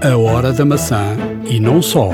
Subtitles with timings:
[0.00, 2.10] A hora da maçã e não só.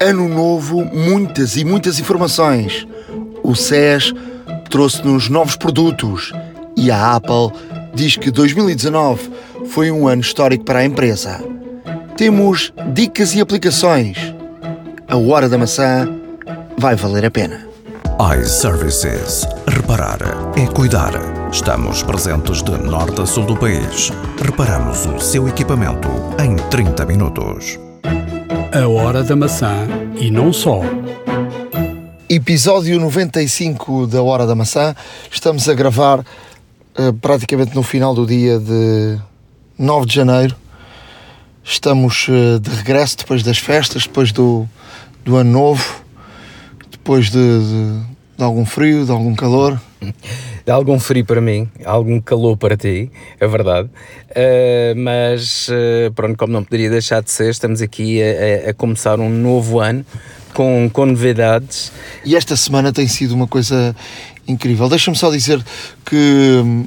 [0.00, 2.86] Ano novo, muitas e muitas informações.
[3.42, 4.14] O SES
[4.70, 6.32] trouxe-nos novos produtos
[6.74, 7.52] e a Apple
[7.94, 9.30] diz que 2019
[9.66, 11.44] foi um ano histórico para a empresa.
[12.16, 14.16] Temos dicas e aplicações.
[15.06, 16.08] A hora da maçã
[16.78, 17.60] vai valer a pena.
[18.40, 19.46] iServices.
[19.68, 20.18] Reparar
[20.56, 21.43] é cuidar.
[21.54, 24.10] Estamos presentes de norte a sul do país.
[24.42, 26.08] Reparamos o seu equipamento
[26.42, 27.78] em 30 minutos.
[28.72, 29.86] A hora da maçã
[30.18, 30.80] e não só.
[32.28, 34.94] Episódio 95 da Hora da Maçã.
[35.30, 36.24] Estamos a gravar
[36.96, 39.16] eh, praticamente no final do dia de
[39.78, 40.56] 9 de janeiro.
[41.62, 44.68] Estamos eh, de regresso depois das festas, depois do,
[45.24, 46.02] do ano novo,
[46.90, 49.80] depois de, de- de algum frio, de algum calor.
[50.66, 53.90] Dá algum frio para mim, algum calor para ti, é verdade.
[54.30, 58.74] Uh, mas uh, pronto, como não poderia deixar de ser, estamos aqui a, a- a
[58.74, 60.06] começar um novo ano
[60.54, 61.92] com, com novidades.
[62.24, 63.94] E esta semana tem sido uma coisa
[64.48, 64.88] incrível.
[64.88, 65.62] Deixa-me só dizer
[66.02, 66.86] que hum,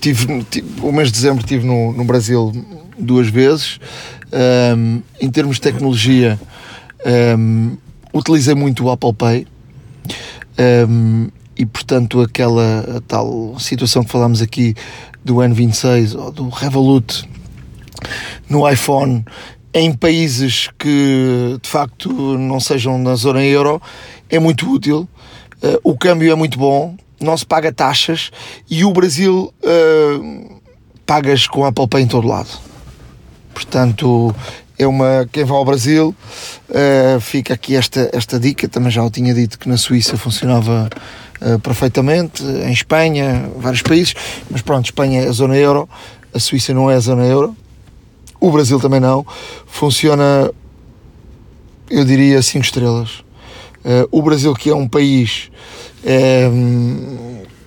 [0.00, 2.52] tive, tive- o mês de dezembro estive no, no Brasil
[2.96, 3.80] duas vezes.
[4.76, 6.38] Hum, em termos de tecnologia,
[7.36, 7.76] hum,
[8.14, 9.46] utilizei muito o Apple Pay.
[10.88, 14.74] Hum, e portanto aquela tal situação que falámos aqui
[15.24, 17.28] do N26 ou do Revolut
[18.48, 19.24] no iPhone
[19.74, 23.80] em países que de facto não sejam na zona euro
[24.28, 25.08] é muito útil.
[25.62, 28.30] Eh, o câmbio é muito bom, não se paga taxas
[28.68, 30.48] e o Brasil eh,
[31.06, 32.48] pagas com Apple Pay em todo lado.
[33.52, 34.34] Portanto,
[34.78, 36.14] é uma quem vai ao Brasil
[36.70, 38.68] eh, fica aqui esta, esta dica.
[38.68, 40.88] Também já o tinha dito que na Suíça funcionava
[41.40, 44.14] eh, perfeitamente, em Espanha, vários países,
[44.50, 45.88] mas pronto, Espanha é a zona euro,
[46.32, 47.56] a Suíça não é a zona euro.
[48.40, 49.24] O Brasil também não.
[49.66, 50.50] Funciona,
[51.88, 53.22] eu diria, 5 estrelas.
[53.84, 55.50] Eh, o Brasil, que é um país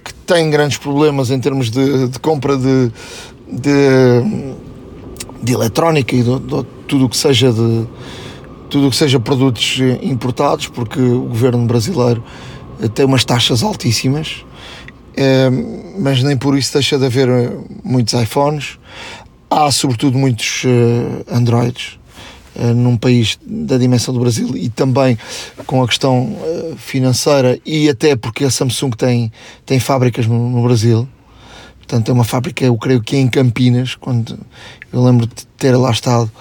[0.03, 2.91] que tem grandes problemas em termos de, de compra de,
[3.49, 3.71] de,
[5.45, 7.87] de eletrónica e de, de tudo o que seja de
[8.69, 12.23] tudo o que seja produtos importados, porque o governo brasileiro
[12.81, 14.43] eh, tem umas taxas altíssimas,
[15.15, 15.49] eh,
[15.97, 18.77] mas nem por isso deixa de haver eh, muitos iPhones.
[19.49, 21.99] Há sobretudo muitos eh, Androids
[22.73, 25.17] num país da dimensão do Brasil e também
[25.65, 26.37] com a questão
[26.77, 29.29] financeira e até porque a Samsung tem,
[29.65, 31.05] tem fábricas no Brasil.
[31.85, 34.39] Portanto, é uma fábrica, eu creio que é em Campinas, quando
[34.91, 36.31] eu lembro de ter lá estado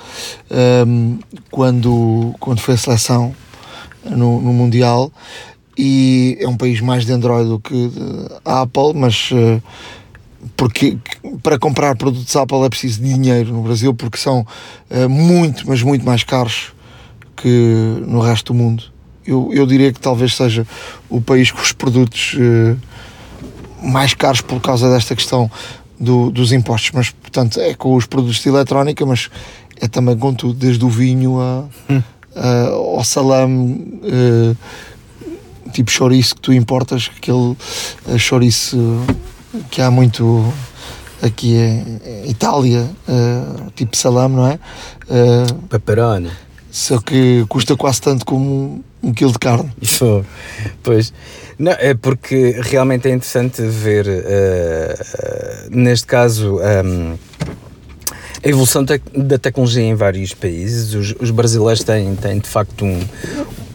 [0.50, 1.18] ehm,
[1.50, 3.34] quando, quando foi a seleção
[4.04, 5.12] no, no Mundial.
[5.76, 9.60] E é um país mais de Android do que de Apple, mas eh,
[10.56, 10.96] porque
[11.42, 14.46] para comprar produtos Apple é preciso de dinheiro no Brasil, porque são
[14.88, 16.72] eh, muito, mas muito mais caros
[17.36, 18.84] que no resto do mundo.
[19.26, 20.66] Eu, eu diria que talvez seja
[21.10, 22.76] o país com os produtos eh,
[23.84, 25.50] mais caros por causa desta questão
[26.00, 29.28] do- dos impostos, mas portanto é com os produtos de eletrónica, mas
[29.80, 31.64] é também com tudo, desde o vinho a,
[32.36, 34.54] a- ao salame, eh,
[35.72, 37.56] tipo chouriço que tu importas, aquele
[38.08, 38.76] eh, chouriço
[39.70, 40.44] que há muito
[41.22, 44.58] aqui em Itália, eh, tipo salame, não é?
[45.68, 46.30] Pepperoni.
[46.70, 49.70] só que custa quase tanto como um, um quilo de carne.
[49.80, 50.24] Isso,
[50.82, 51.12] pois.
[51.58, 57.14] Não, é porque realmente é interessante ver, eh, eh, neste caso, ehm,
[58.44, 60.94] a evolução tec- da tecnologia em vários países.
[60.94, 63.00] Os, os brasileiros têm, têm de facto um-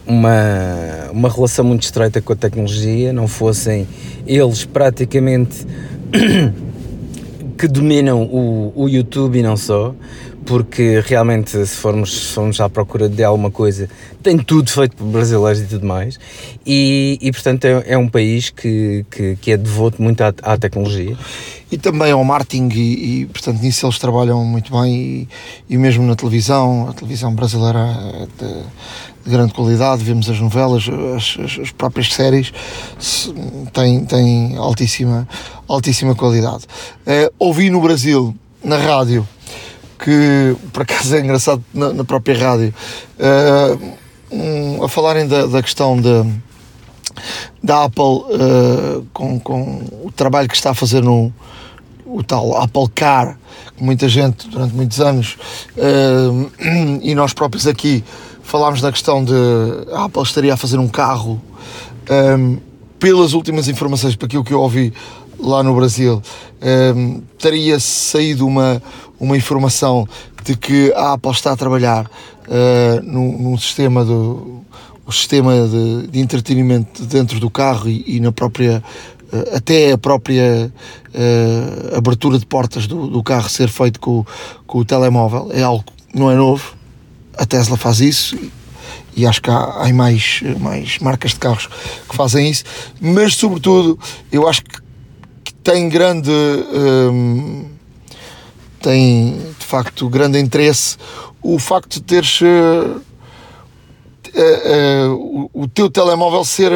[0.06, 3.86] uma, uma relação muito estreita com a tecnologia, não fossem
[4.26, 5.66] eles praticamente
[7.56, 9.94] que dominam o, o YouTube e não só,
[10.46, 13.88] porque realmente se formos, se formos à procura de alguma coisa,
[14.22, 16.18] tem tudo feito por brasileiros e tudo mais,
[16.66, 20.56] e, e portanto é, é um país que, que, que é devoto muito à, à
[20.56, 21.16] tecnologia.
[21.72, 25.28] E também ao marketing e, e, portanto nisso eles trabalham muito bem e,
[25.74, 28.54] e mesmo na televisão, a televisão brasileira é de,
[29.24, 30.84] de grande qualidade, vemos as novelas,
[31.16, 32.52] as, as- as próprias séries
[33.72, 35.28] têm, têm altíssima,
[35.68, 36.64] altíssima qualidade.
[37.06, 38.34] Eh, ouvi no Brasil,
[38.64, 39.26] na rádio,
[40.02, 42.74] que por acaso é engraçado na, na própria rádio,
[43.18, 43.78] eh,
[44.30, 46.24] um, a falarem da, da questão da
[47.62, 51.32] da Apple eh, com, com o trabalho que está a fazer no
[52.06, 53.38] o tal Apple Car,
[53.76, 55.36] que muita gente durante muitos anos
[55.76, 58.02] eh, e nós próprios aqui
[58.42, 59.34] falámos da questão de
[59.92, 61.40] a Apple estaria a fazer um carro
[62.08, 62.58] eh,
[62.98, 64.92] pelas últimas informações, para aquilo que eu ouvi
[65.38, 66.22] lá no Brasil,
[66.94, 68.82] um, teria saído uma,
[69.20, 70.08] uma informação
[70.42, 74.60] de que a Apple está a trabalhar uh, num, num sistema do
[75.06, 78.82] o sistema de, de, entretenimento dentro do carro e, e na própria
[79.32, 80.72] uh, até a própria
[81.08, 84.24] uh, abertura de portas do, do, carro ser feito com,
[84.68, 85.84] com o telemóvel é algo
[86.14, 86.74] não é novo.
[87.36, 88.38] A Tesla faz isso
[89.16, 91.68] e acho que há, há mais, mais marcas de carros
[92.08, 92.64] que fazem isso,
[93.00, 93.98] mas sobretudo
[94.30, 94.80] eu acho que,
[95.44, 97.66] que tem grande hum,
[98.80, 100.96] tem de facto grande interesse
[101.42, 103.00] o facto de teres uh,
[104.34, 106.72] uh, o, o, teu telemóvel ser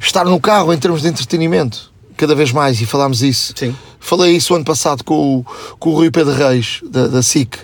[0.00, 3.74] estar no carro em termos de entretenimento cada vez mais e falámos isso Sim.
[3.98, 5.46] falei isso ano passado com o,
[5.78, 7.56] com o Rui Pedro Reis da, da SIC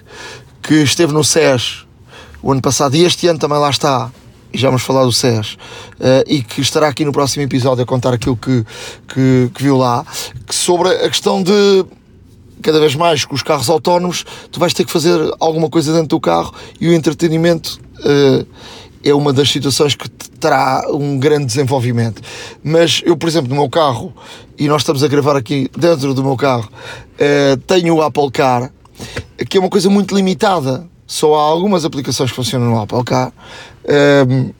[0.62, 1.84] que esteve no SES
[2.42, 4.10] o ano passado e este ano também lá está
[4.52, 7.86] e já vamos falar do SES uh, e que estará aqui no próximo episódio a
[7.86, 8.64] contar aquilo que,
[9.06, 10.04] que, que, viu lá
[10.46, 11.84] que sobre a questão de
[12.62, 16.08] cada vez mais com os carros autónomos tu vais ter que fazer alguma coisa dentro
[16.08, 18.46] do carro e o entretenimento uh,
[19.02, 22.22] é uma das situações que terá um grande desenvolvimento
[22.62, 24.12] mas eu por exemplo no meu carro
[24.58, 28.72] e nós estamos a gravar aqui dentro do meu carro uh, tenho o Apple Car
[29.48, 33.32] que é uma coisa muito limitada só há algumas aplicações que funcionam no Apple Car.
[34.28, 34.50] Um,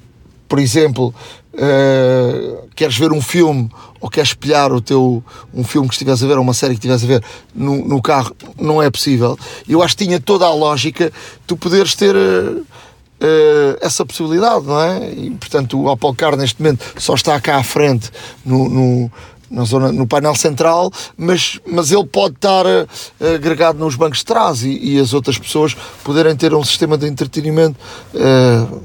[0.48, 1.14] por exemplo,
[1.54, 5.22] uh, queres ver um filme ou queres espelhar o teu,
[5.52, 7.24] um filme que estivesse a ver ou uma série que estivesse a ver
[7.54, 9.38] no, no, carro, não é possível.
[9.68, 11.12] Eu acho que tinha toda a lógica
[11.46, 15.10] tu poderes ter uh, uh, essa possibilidade, não é?
[15.10, 18.10] E, portanto, o Apple Car neste momento só está cá à frente
[18.44, 19.12] no, no
[19.50, 22.86] na zona, no painel central, mas, mas ele pode estar uh,
[23.34, 25.74] agregado nos bancos de trás e, e, as outras pessoas
[26.04, 27.78] poderem ter um sistema de entretenimento
[28.14, 28.82] uh,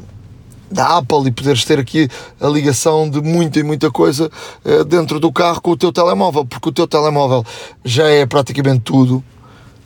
[0.73, 2.09] da Apple e poderes ter aqui
[2.41, 4.29] a ligação de muita e muita coisa
[4.65, 7.45] uh, dentro do carro com o teu telemóvel, porque o teu telemóvel
[7.85, 9.23] já é praticamente tudo,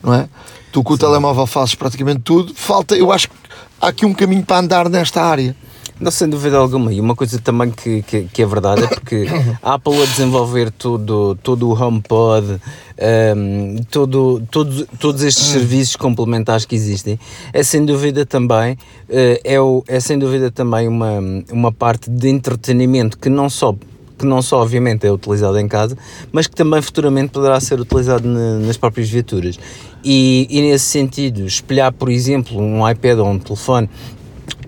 [0.02, 0.28] não é?
[0.72, 1.00] Tu com o Sim.
[1.00, 2.52] telemóvel fazes praticamente tudo.
[2.54, 3.34] Falta, eu acho que
[3.80, 5.54] há aqui um caminho para andar nesta área.
[6.00, 6.92] Não, sem dúvida alguma.
[6.92, 9.26] E uma coisa também que, que, que é verdade é porque
[9.62, 12.58] a Apple a desenvolver todo, todo o HomePod, um,
[12.98, 17.18] ehm, todo, todo, todos estes serviços complementares que existem,
[17.52, 21.18] é sem dúvida também, uh, é, o, é sem dúvida também uma,
[21.50, 23.74] uma parte de entretenimento que não só
[24.18, 25.96] que não só obviamente é utilizado em casa,
[26.32, 29.58] mas que também futuramente poderá ser utilizado na, nas próprias viaturas.
[30.04, 33.88] E, e, nesse sentido, espelhar, por exemplo, um iPad ou um telefone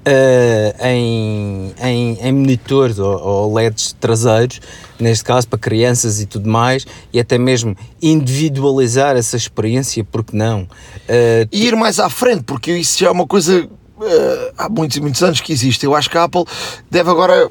[0.00, 4.58] Uh, em, em, em, monitores ou, ou, LEDs traseiros,
[4.98, 10.62] neste caso para crianças e tudo mais, e até mesmo individualizar essa experiência, porque não?
[10.62, 13.68] Uh, e ir mais à frente, porque isso já é uma coisa
[14.00, 15.84] uh, há muitos e muitos anos que existe.
[15.84, 16.44] Eu acho que a Apple
[16.90, 17.50] deve agora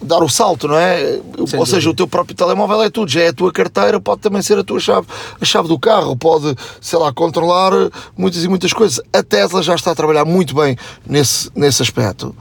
[0.00, 0.98] dar o salto, não é?
[0.98, 1.66] Sem Ou dúvida.
[1.66, 4.58] seja, o teu próprio telemóvel é tudo, já é a tua carteira, pode também ser
[4.58, 5.06] a tua chave,
[5.40, 7.72] a chave do carro, pode, sei lá, controlar
[8.16, 9.00] muitas e muitas coisas.
[9.12, 10.76] A Tesla já está a trabalhar muito bem
[11.06, 12.34] nesse, nesse aspecto.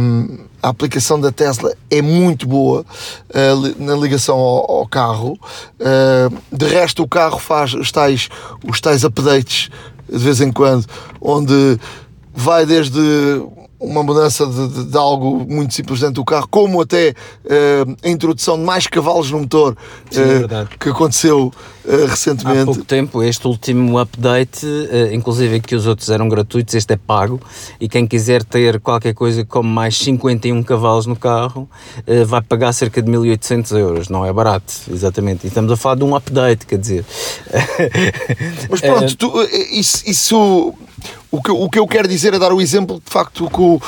[0.00, 2.84] Um, a aplicação da Tesla é muito boa
[3.30, 5.38] uh, na ligação ao, ao carro.
[5.80, 8.28] Uh, de resto, o carro faz os tais,
[8.64, 9.70] os tais updates
[10.08, 10.86] de vez em quando,
[11.20, 11.78] onde
[12.34, 13.00] vai desde
[13.82, 18.08] uma mudança de, de, de, algo muito simples dentro do carro, como até uh, a
[18.08, 19.76] introdução de mais cavalos no motor
[20.10, 21.52] Sim, uh, que aconteceu
[21.84, 22.60] uh, recentemente.
[22.60, 24.66] Há pouco tempo, este último update,
[25.12, 27.40] inclusive que os outros eram gratuitos, este é pago
[27.80, 31.68] e quem quiser ter qualquer coisa como mais 51 cavalos no carro
[32.26, 35.44] vai pagar cerca de 1800 euros, não é barato, exatamente.
[35.44, 37.04] E estamos a falar de um update, quer dizer.
[38.70, 40.74] Mas pronto, tu, isso, isso
[41.30, 43.80] o que, o que eu quero dizer é dar o exemplo de facto que o,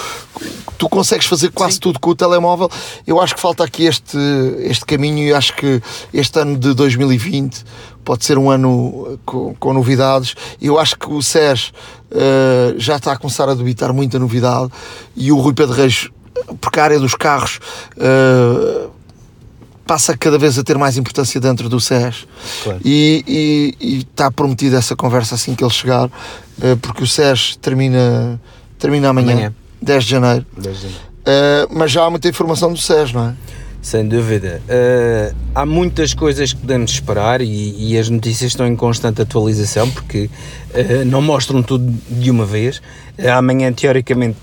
[0.79, 1.81] tu consegues fazer quase Sim.
[1.81, 2.71] tudo com o telemóvel.
[3.07, 4.19] Eu acho que falta aqui este,
[4.61, 7.65] este caminho e acho que este ano de 2020
[8.05, 10.35] pode ser um ano com, com novidades.
[10.61, 11.73] Eu acho que o SES
[12.11, 14.71] uh, já está a começar a debitar muita novidade
[15.17, 16.09] e o Rui Pedro Reis,
[16.61, 17.61] porque a área dos carros.
[17.97, 18.94] Uh,
[19.87, 22.27] passa cada vez a ter mais importância dentro do SES
[22.63, 22.81] claro.
[22.85, 27.57] e, e, e, está prometida essa conversa assim que ele chegar, uh, porque o SES
[27.57, 28.41] termina,
[28.79, 29.55] termina amanhã, amanhã.
[29.83, 30.47] 10 de janeiro.
[30.57, 31.05] 10 de janeiro.
[31.21, 33.35] Uh, mas já há muita informação do SES, não é?
[33.83, 34.63] Sem dúvida.
[34.65, 39.91] Uh, há muitas coisas que podemos esperar e, e, as notícias estão em constante atualização
[39.91, 40.31] porque
[41.07, 42.81] não mostram tudo de uma vez.
[43.37, 44.39] amanhã, teoricamente.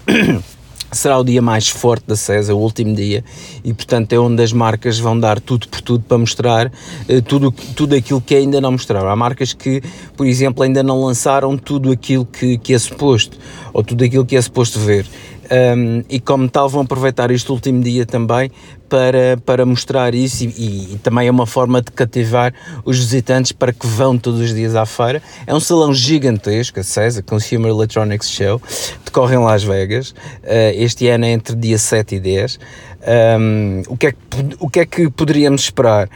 [0.91, 3.23] Será o dia mais forte da CESA, o último dia,
[3.63, 7.51] e portanto é onde as marcas vão dar tudo por tudo para mostrar uh, tudo,
[7.75, 9.09] tudo aquilo que ainda não mostraram.
[9.09, 9.81] Há marcas que,
[10.17, 13.37] por exemplo, ainda não lançaram tudo aquilo que, que é suposto,
[13.73, 15.05] ou tudo aquilo que é suposto ver.
[15.51, 18.49] Um, e como tal vão aproveitar este último dia também
[18.87, 22.53] para, para mostrar isso e, e, também é uma forma de cativar
[22.83, 25.21] os visitantes para que vão todos os dias à feira.
[25.47, 28.61] É um salão gigantesco, a CESA, Consumer Electronics Show,
[29.05, 30.09] decorre em Las Vegas.
[30.09, 32.59] Uh, este ano é entre dia 7 e 10.
[33.01, 34.17] Um, o, que é que,
[34.59, 36.07] o que é que poderíamos esperar?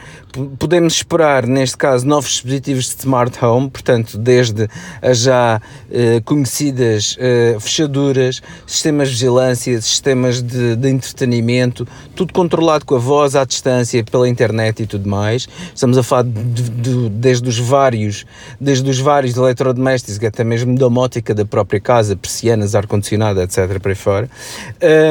[0.58, 4.68] Podemos esperar, neste caso, novos dispositivos de smart home, portanto, desde
[5.02, 12.84] as já uh, conhecidas uh, fechaduras, sistemas de vigilância, sistemas de, de, entretenimento, tudo controlado
[12.84, 15.48] com a voz à distância, pela internet e tudo mais.
[15.74, 18.24] Estamos a falar de, de, desde os vários,
[18.60, 23.80] desde os vários eletrodomésticos, até mesmo domótica da própria casa, persianas, ar-condicionado, etc.
[23.80, 24.30] para fora.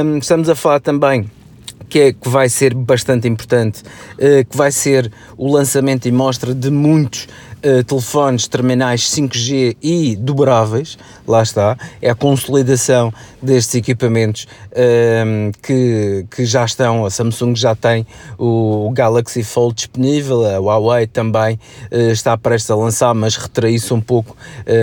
[0.04, 1.30] Um, estamos a falar também
[1.96, 3.82] que, é, que vai ser bastante importante,
[4.16, 7.26] uh, que vai ser o lançamento e mostra de muitos
[7.66, 16.26] uh, telefones terminais 5G e dobráveis, lá está, é a consolidação destes equipamentos uh, que,
[16.30, 18.06] que já estão, a Samsung já tem
[18.38, 21.60] o, Galaxy Fold disponível, a Huawei também
[21.92, 24.36] uh, está prestes a lançar, mas retraiu-se um pouco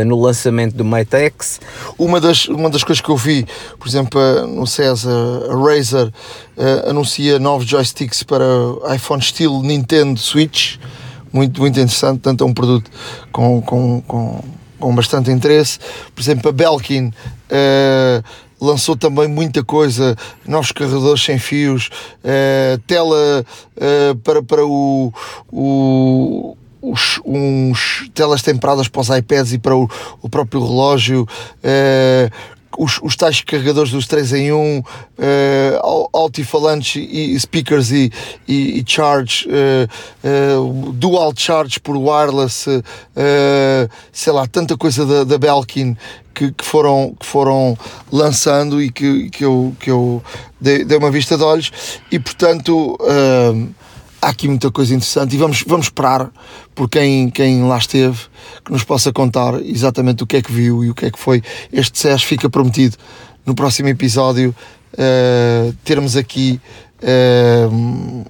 [0.07, 1.61] no lançamento do Mate X.
[1.99, 3.47] Uma das, uma das coisas que eu vi,
[3.79, 6.13] por exemplo, no CES, a Razer
[6.89, 8.45] anuncia novos joysticks para
[8.95, 10.79] iPhone estilo Nintendo Switch,
[11.33, 12.91] muito, muito interessante, tanto é um produto
[13.31, 14.45] com, com, com,
[14.79, 15.79] com bastante interesse.
[16.15, 18.25] Por exemplo, a Belkin uh,
[18.61, 21.89] lançou também muita coisa, novos carregadores sem fios,
[22.25, 23.45] uh, tela
[23.77, 25.13] uh, para, para o,
[25.51, 29.89] o os, uns telas temperadas para os iPads e para o,
[30.21, 31.29] o próprio relógio,
[32.79, 34.85] os, os tais carregadores dos 3 em 1, uh,
[36.13, 38.11] altifalantes e, speakers e,
[38.47, 42.67] e, e charge, uh, uh, dual charge por wireless,
[44.13, 45.97] sei lá, tanta coisa da, da Belkin
[46.35, 47.77] que, que, foram, que foram
[48.11, 50.23] lançando e que, que eu, que eu
[50.61, 51.71] dei, dei uma vista de olhos.
[52.11, 52.99] E portanto
[54.23, 56.31] há aqui muita coisa interessante e vamos, vamos esperar
[56.77, 58.19] por quem, quem lá esteve
[58.65, 61.19] que nos possa contar exatamente o que é que viu e o que é que
[61.19, 61.43] foi.
[61.73, 62.97] Este SES fica prometido
[63.45, 64.55] no próximo episódio
[64.95, 66.61] uh, termos aqui
[67.03, 68.25] uh,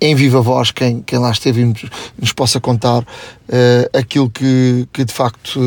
[0.00, 1.84] em viva voz quem, quem lá esteve e nos,
[2.16, 5.60] nos possa contar uh, aquilo que, que de facto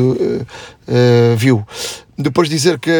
[1.36, 1.66] viu.
[2.18, 2.90] Depois dizer que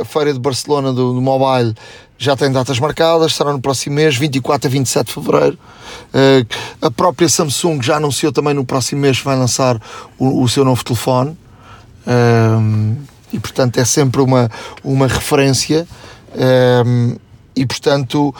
[0.00, 1.74] a feira de Barcelona do, do Mobile
[2.18, 5.58] já tem datas marcadas, será no próximo mês, 24 a 27 de fevereiro.
[6.08, 6.46] Uh,
[6.86, 9.80] a própria Samsung já anunciou também no próximo mês que vai lançar
[10.18, 11.36] o, o seu novo telefone.
[12.06, 12.96] Uh,
[13.32, 14.50] e portanto é sempre uma,
[14.82, 15.86] uma referência.
[16.32, 17.20] Uh,
[17.54, 18.34] e portanto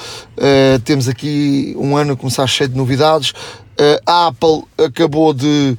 [0.85, 3.33] temos aqui um ano a começar cheio de novidades.
[4.07, 5.75] a Apple acabou de,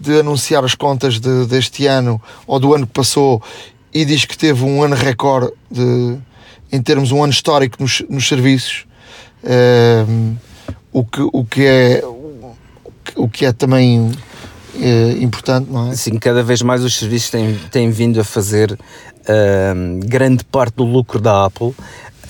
[0.00, 3.40] de anunciar as contas de, deste ano ou do ano que passou
[3.94, 6.18] e diz que teve um ano recorde de
[6.72, 8.86] em termos um ano histórico nos, nos serviços,
[9.44, 10.36] uh,
[10.92, 12.02] o, que, o, que é,
[13.16, 15.94] o que é também uh, importante, não é?
[15.94, 20.84] Sim, cada vez mais os serviços têm, têm vindo a fazer uh, grande parte do
[20.84, 21.74] lucro da Apple.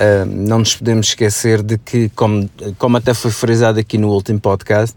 [0.01, 4.41] Uh, não nos podemos esquecer de que, como, como até foi frisado aqui no último
[4.41, 4.97] podcast,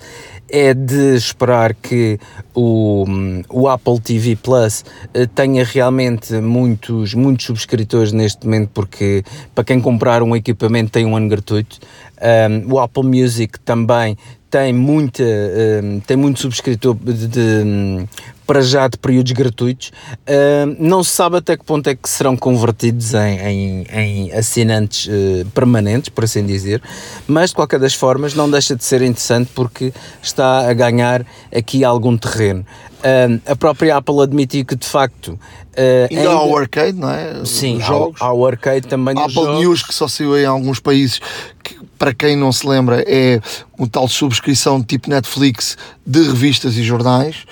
[0.50, 2.17] é de esperar que
[2.55, 3.03] o,
[3.50, 9.81] o Apple TV Plus uh, tenha realmente muitos, muitos subscritores neste momento, porque para quem
[9.81, 11.79] comprar um equipamento tem um ano gratuito.
[12.22, 14.17] Um, o Apple Music também
[14.53, 18.07] tem muita um, tem muito subscritor de, de,
[18.45, 19.91] para já de períodos gratuitos.
[20.27, 25.07] Uh, não se sabe até que ponto é que serão convertidos em, em, em assinantes
[25.07, 26.81] uh, permanentes, por assim dizer,
[27.27, 31.83] mas de qualquer das formas não deixa de ser interessante porque está a ganhar aqui
[31.83, 32.65] algum terreno.
[33.00, 35.38] Uh, a própria Apple admitiu que de facto.
[35.75, 37.43] Ainda, ainda há o arcade, não é?
[37.45, 38.21] Sim, jogos.
[38.21, 39.17] Há, há o arcade também.
[39.17, 39.59] Apple jogos.
[39.59, 41.19] News, que só saiu em alguns países,
[41.63, 43.39] que, para quem não se lembra, é
[43.79, 47.45] um tal subscrição tipo Netflix de revistas e jornais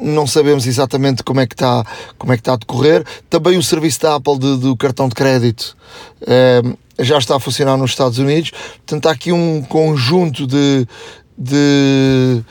[0.00, 1.84] não sabemos exatamente como é que está
[2.16, 3.04] como é que está a decorrer.
[3.30, 5.76] Também o serviço da Apple de, do cartão de crédito
[6.98, 8.50] já está a funcionar nos Estados Unidos.
[8.50, 10.86] Portanto, há aqui um conjunto de,
[11.36, 12.42] de,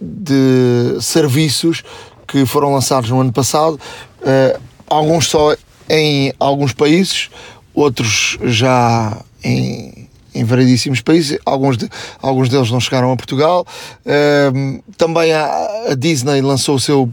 [0.00, 1.82] de serviços
[2.26, 5.54] que foram lançados no ano passado, uh, alguns só
[5.88, 7.28] em alguns países,
[7.74, 9.95] outros já em
[10.36, 11.88] em variedíssimos países, alguns, de,
[12.20, 13.66] alguns deles não chegaram a Portugal.
[14.04, 15.46] Uh, também a,
[15.90, 17.10] a, Disney lançou o seu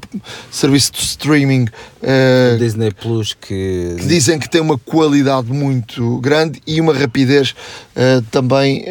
[0.51, 1.65] serviço de streaming.
[2.01, 3.96] Uh, Disney Plus, que...
[3.98, 4.06] que...
[4.06, 7.51] dizem que tem uma qualidade muito grande e uma rapidez
[7.96, 8.86] uh, também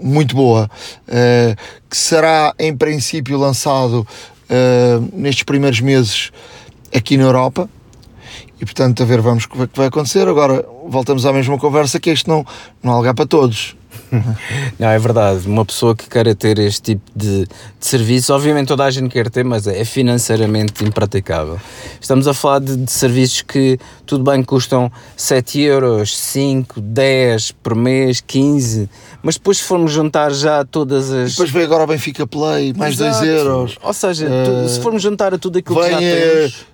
[0.00, 0.70] muito boa,
[1.90, 4.06] que será em princípio lançado
[5.12, 6.30] nestes primeiros meses
[6.94, 7.68] aqui na Europa
[8.60, 10.26] E portanto, a ver, vamos o que vai- acontecer.
[10.26, 12.44] Agora voltamos à mesma conversa que isto não,
[12.82, 13.76] não há lugar para todos.
[14.78, 15.46] Não, é verdade.
[15.46, 19.28] Uma pessoa que queira ter este tipo de, de serviço, obviamente toda a gente quer
[19.30, 21.58] ter, mas é financeiramente impraticável.
[22.00, 27.74] Estamos a falar de, de serviços que, tudo bem, custam 7 euros, 5, 10 por
[27.74, 28.88] mês, 15,
[29.22, 31.32] mas depois se formos juntar já todas as.
[31.32, 33.26] Depois veio agora o Benfica Play, mais 2 Exato.
[33.26, 33.76] euros.
[33.82, 36.66] Ou seja, Eh, tu- se formos juntar a tudo aquilo que já Vem eh, temos.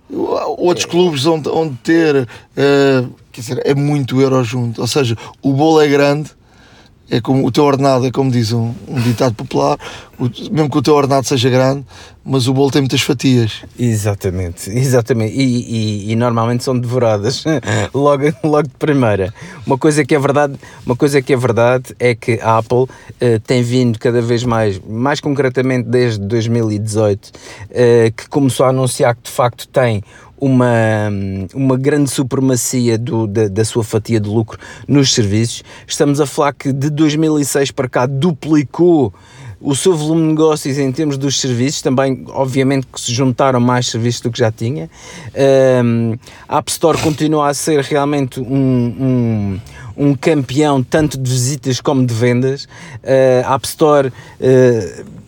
[0.59, 4.81] outros clubes onde, onde ter, eh, quer dizer, é muito euro junto.
[4.81, 6.31] Ou seja, o bolo é grande,
[7.11, 9.79] é como o teu ordenado, é como diz um, um ditado popular,
[10.19, 11.85] o- mesmo que o teu ordenado seja grande,
[12.25, 13.63] mas o bolo tem muitas fatias.
[13.79, 15.35] Exatamente, exatamente.
[15.37, 17.45] E, e- e normalmente são devoradas
[17.93, 19.33] logo, logo de primeira.
[19.67, 20.55] Uma coisa que é verdade,
[20.87, 22.87] uma coisa que é verdade é que a Apple
[23.21, 27.31] eh, tem vindo cada vez mais, mais concretamente desde 2018,
[27.71, 30.03] eh, que começou a anunciar que de facto tem
[30.45, 31.11] uma,
[31.55, 35.65] uma grande supremacia do, da, da sua fatia de lucro nos serviços.
[35.87, 39.13] Estamos a falar que de 2006 para cá duplicou
[39.59, 43.87] o seu volume de negócios em termos dos serviços, também obviamente que se juntaram mais
[43.87, 44.91] serviços do que já tinha.
[45.83, 49.61] Um, a App Store continua a ser realmente um, um,
[49.97, 52.65] um campeão tanto de visitas como de vendas.
[53.03, 54.13] Uh, a App Store...
[54.39, 55.24] Uh,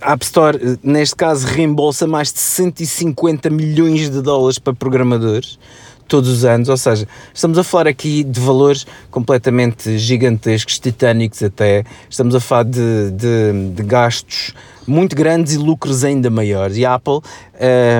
[0.00, 5.58] a App Store, neste caso, reembolsa mais de 150 milhões de dólares para programadores
[6.06, 11.84] todos os anos, ou seja, estamos a falar aqui de valores completamente gigantescos, titânicos até,
[12.08, 14.54] estamos a falar de, de, de gastos
[14.86, 16.76] muito grandes e lucros ainda maiores.
[16.76, 17.20] E a Apple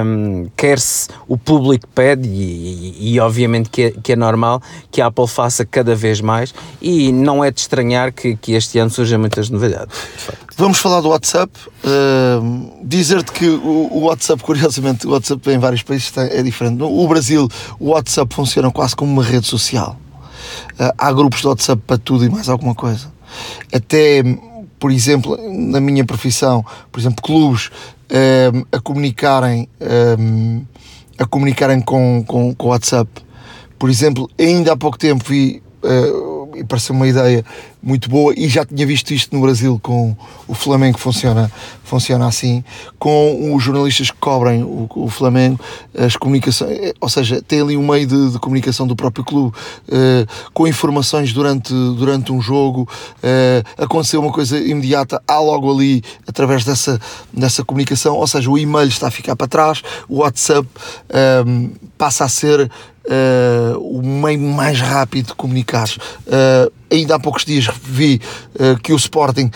[0.05, 5.01] um, quer-se, o público pede, e, e, e obviamente que é, que é, normal que
[5.01, 8.91] a Apple faça cada vez mais, e não é de estranhar que, que este ano
[8.91, 9.95] surjam muitas novidades.
[10.57, 11.53] Vamos falar do WhatsApp.
[11.85, 16.79] Uh, Dizer-te que o, o, WhatsApp, curiosamente, o WhatsApp em vários países é diferente.
[16.79, 19.99] No Brasil, o WhatsApp funciona quase como uma rede social.
[20.79, 23.13] Uh, há grupos de WhatsApp para tudo e mais alguma coisa.
[23.73, 24.23] Até,
[24.87, 27.73] por exemplo, na minha profissão, por exemplo, clubes
[28.09, 29.69] uh, a comunicarem,
[31.19, 33.11] a comunicarem com, com, com WhatsApp.
[33.81, 35.61] Por exemplo, ainda há pouco tempo vi
[36.57, 37.45] e pareceu uma ideia
[37.83, 38.35] muito boa.
[38.37, 40.17] E já tinha visto isto no Brasil com
[40.49, 41.51] o Flamengo funciona
[41.85, 42.65] funciona assim.
[42.99, 45.61] Com os jornalistas que cobrem o, o Flamengo
[45.97, 49.57] as comunicações ou seja tem ali um meio de, de comunicação do próprio clube
[49.89, 52.89] uh, com informações durante durante um jogo.
[53.19, 57.01] Uh, aconteceu uma coisa imediata há logo ali através dessa
[57.33, 60.69] dessa comunicação ou seja o e-mail está a ficar para trás o WhatsApp
[61.47, 62.71] um, passa a ser
[63.09, 65.89] Uh, o meio mais rápido de comunicar.
[65.89, 68.21] Uh, ainda há poucos dias vi
[68.55, 69.51] uh, que o Sporting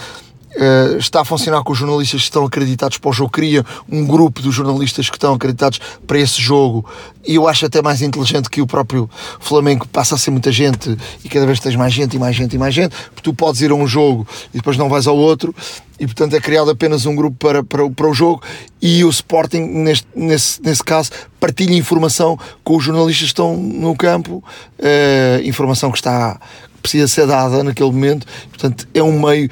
[0.51, 4.05] Uh, está a funcionar com os jornalistas que estão acreditados para o jogo, cria um
[4.05, 6.85] grupo dos jornalistas que estão acreditados para esse jogo.
[7.25, 9.09] E eu acho até mais inteligente que o próprio
[9.39, 9.87] Flamengo.
[9.87, 12.59] Passa a ser muita gente e cada vez tens mais gente e mais gente e
[12.59, 15.55] mais gente, porque tu podes ir a um jogo e depois não vais ao outro.
[15.99, 18.43] E portanto é criado apenas um grupo para, para, para o jogo.
[18.83, 23.95] E o Sporting neste, nesse, nesse caso partilha informação com os jornalistas que estão no
[23.95, 24.43] campo,
[24.79, 26.41] uh, informação que está
[26.81, 29.51] precisa ser dada naquele momento, portanto é um meio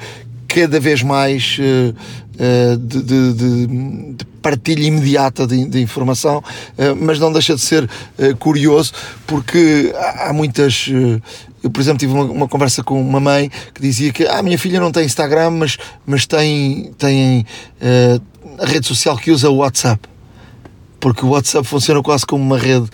[0.49, 3.33] cada vez mais uh, uh, de, de,
[4.15, 7.87] de, partilha imediata de, informação, uh, mas não deixa de ser
[8.39, 8.91] curioso
[9.27, 10.87] porque há, há muitas.
[11.63, 14.43] eu, por exemplo, tive uma, uma, conversa com uma mãe que dizia que ah, a
[14.43, 17.45] minha filha não tem Instagram, mas, mas tem, tem
[18.57, 20.01] a rede social que usa o WhatsApp.
[20.99, 22.89] Porque o WhatsApp funciona quase como uma rede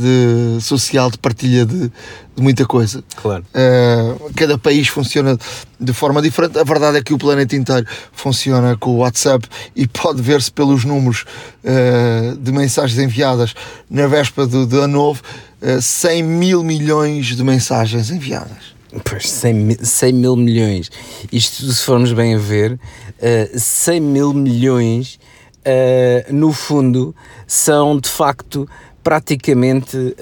[0.00, 3.02] de, social de partilha de, de muita coisa.
[3.16, 3.44] Claro.
[3.54, 5.36] Uh, cada país funciona
[5.78, 6.58] de forma diferente.
[6.58, 10.84] A verdade é que o planeta inteiro funciona com o WhatsApp e pode ver-se pelos
[10.84, 11.24] números
[11.64, 13.54] uh, de mensagens enviadas
[13.88, 15.22] na véspera do, do ano novo
[15.62, 18.80] uh, 100 mil milhões de mensagens enviadas.
[19.04, 20.90] Pois, 100 mil, 100 mil milhões.
[21.30, 25.18] Isto, se formos bem a ver, uh, 100 mil milhões,
[25.60, 27.14] uh, no fundo,
[27.46, 28.68] são de facto
[29.02, 30.14] praticamente, uh,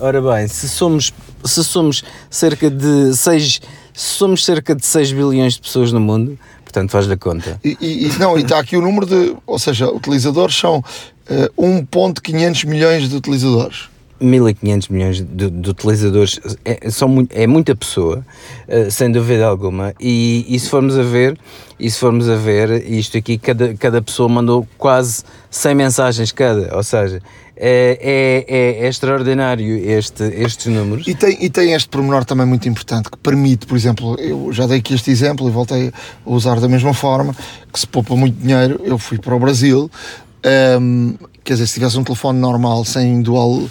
[0.00, 1.12] ora bem, se somos,
[1.44, 3.60] se somos cerca de 6,
[3.92, 7.60] somos cerca de 6 bilhões de pessoas no mundo, portanto faz-lhe a conta.
[7.64, 11.62] E, e, e, não, e está aqui o número de, ou seja, utilizadores são uh,
[11.62, 13.88] 1.500 milhões de utilizadores.
[14.18, 18.24] 1500 milhões de, de utilizadores é, são muito, é muita pessoa,
[18.66, 21.38] uh, sem dúvida alguma, e, e, se formos a ver,
[21.78, 26.74] e se formos a ver, isto aqui, cada, cada pessoa mandou quase 100 mensagens cada,
[26.74, 27.20] ou seja,
[27.56, 31.06] é, é, é, extraordinário este, estes números.
[31.08, 34.66] E tem, e tem este pormenor também muito importante que permite, por exemplo, eu já
[34.66, 37.34] dei aqui este exemplo e voltei a usar da mesma forma,
[37.72, 39.90] que se poupa muito dinheiro, eu fui para o Brasil,
[40.80, 43.62] um, quer dizer, se tivesse um telefone normal sem dual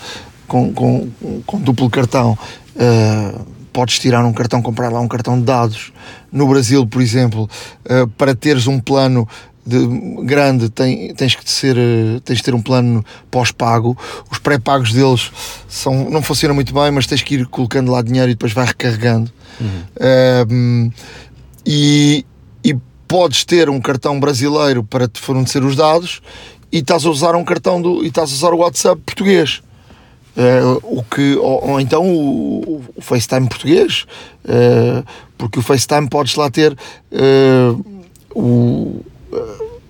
[0.48, 1.10] com, com,
[1.46, 2.38] com duplo cartão,
[2.76, 5.92] uh, podes tirar um cartão, comprar lá um cartão de dados.
[6.32, 7.50] No Brasil, por exemplo,
[7.86, 9.28] uh, para teres um plano
[9.66, 9.88] de,
[10.24, 11.76] grande tem, tens que ser,
[12.24, 13.98] tens de ter um plano pós-pago.
[14.30, 15.32] Os pré-pagos deles
[15.68, 18.66] são, não funcionam muito bem, mas tens que ir colocando lá dinheiro e depois vai
[18.66, 19.32] recarregando.
[19.60, 20.90] Uhum.
[20.90, 20.94] Uh,
[21.66, 22.26] e,
[22.64, 26.22] e podes ter um cartão brasileiro para te fornecer os dados
[26.72, 29.62] e estás a usar um cartão do, e estás a usar o WhatsApp português.
[30.38, 34.06] Uh, o que, ou, ou então o, o, FaceTime português,
[34.44, 35.06] uh,
[35.38, 39.02] porque o FaceTime podes lá ter uh, o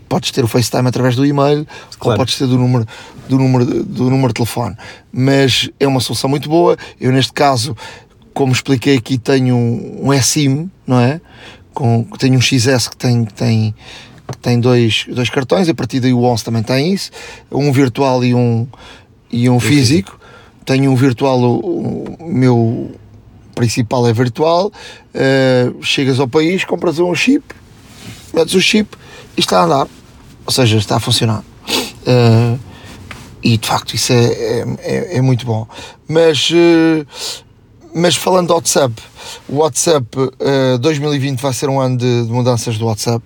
[0.07, 1.67] podes ter o FaceTime através do e-mail
[1.99, 2.17] claro.
[2.19, 2.85] ou podes ter do número,
[3.27, 4.75] do, número, do número de telefone.
[5.11, 6.77] Mas é uma solução muito boa.
[6.99, 7.75] Eu, neste caso,
[8.33, 11.19] como expliquei aqui, tenho um, um SIM, não é?
[11.73, 13.75] Com, tenho um XS que tem, que tem,
[14.27, 17.11] que tem dois, dois cartões, a partir daí o 11 também tem isso,
[17.51, 18.65] um virtual e um,
[19.31, 20.19] e um físico.
[20.63, 22.95] Tenho um virtual, o, o meu
[23.53, 24.71] principal é virtual.
[25.13, 27.43] Uh, chegas ao país, compras um chip,
[28.33, 28.97] metes o chip
[29.41, 29.87] está a andar.
[30.45, 31.43] Ou seja, está a funcionar.
[32.05, 32.59] Uh,
[33.43, 35.67] e de facto isso é, é, é, muito bom.
[36.07, 37.05] Mas, uh,
[37.93, 38.93] mas falando do WhatsApp,
[39.47, 43.23] o WhatsApp uh, 2020 vai ser um ano de, de, mudanças do WhatsApp.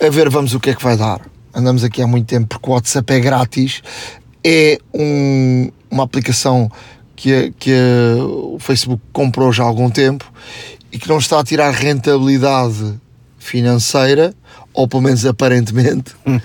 [0.00, 1.20] A ver, vamos o que é que vai dar.
[1.54, 3.82] Andamos aqui há muito tempo porque o WhatsApp é grátis.
[4.44, 6.70] É um, uma aplicação
[7.14, 7.72] que, que
[8.20, 10.30] o Facebook comprou já há algum tempo
[10.90, 12.98] e que não está a tirar rentabilidade
[13.42, 14.34] financeira
[14.72, 16.12] ou pelo menos aparentemente.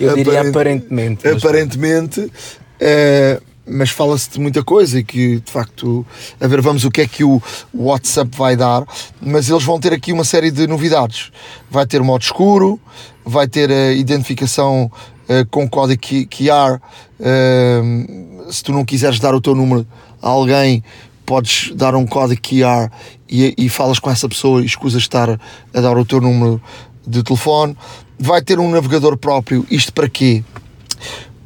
[0.00, 1.28] Eu diria aparentemente.
[1.28, 6.04] Aparentemente, uh, mas fala-se de muita coisa e que de facto,
[6.40, 7.40] a ver, vamos o que é que o
[7.72, 8.84] WhatsApp vai dar,
[9.20, 11.30] mas eles vão ter aqui uma série de novidades.
[11.70, 12.80] Vai ter modo escuro,
[13.24, 14.90] vai ter a identificação
[15.28, 16.80] uh, com código QR.
[17.20, 19.86] Uh, se tu não quiseres dar o teu número
[20.20, 20.82] a alguém,
[21.30, 22.90] podes dar um código QR
[23.28, 25.30] e, e falas com essa pessoa e escusas estar
[25.72, 26.60] a dar o teu número
[27.06, 27.76] de telefone,
[28.18, 29.64] vai ter um navegador próprio.
[29.70, 30.42] Isto para quê?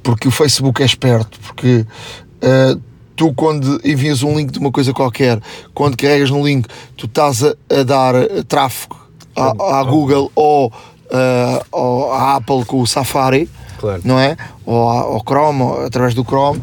[0.03, 2.81] Porque o Facebook é esperto, porque uh,
[3.15, 5.39] tu quando envias um link de uma coisa qualquer,
[5.75, 6.67] quando carregas no link,
[6.97, 8.15] tu estás a, a dar
[8.49, 8.97] tráfego
[9.37, 13.51] à, à Google ou, uh, ou à Apple com o Safari,
[13.85, 14.03] claro.
[14.05, 14.37] não é?
[14.65, 16.63] Ou ao Chrome, ou através do Chrome.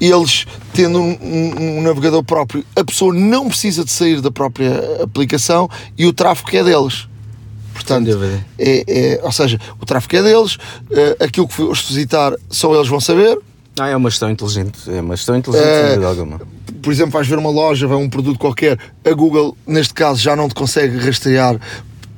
[0.00, 5.02] Eles, tendo um, um, um, navegador próprio, a pessoa não precisa de sair da própria
[5.02, 7.06] aplicação e o tráfego é deles.
[7.72, 8.10] Portanto,
[8.58, 12.88] é, é, ou seja, o tráfego é deles, uh, aquilo que os visitar só eles
[12.88, 13.38] vão saber.
[13.78, 16.40] Ah, é uma gestão inteligente, é uma gestão inteligente uh, alguma.
[16.82, 20.36] Por exemplo, vais ver uma loja, vai um produto qualquer, a Google, neste caso, já
[20.36, 21.58] não te consegue rastrear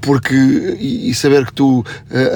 [0.05, 0.35] porque
[0.79, 1.85] e, saber que tu uh,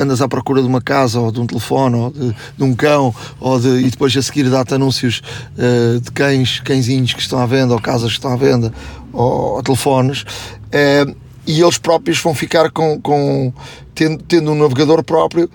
[0.03, 3.15] andas à procura de uma casa ou de um telefone ou de, de um cão
[3.39, 5.23] ou de, e depois a seguir dá-te anúncios
[5.59, 8.73] uh, de cães, cãezinhos que estão à venda ou casas que estão à venda
[9.13, 11.15] ou, ou telefones uh,
[11.47, 13.53] e eles próprios vão ficar com, com
[13.95, 15.51] tendo, tendo um navegador próprio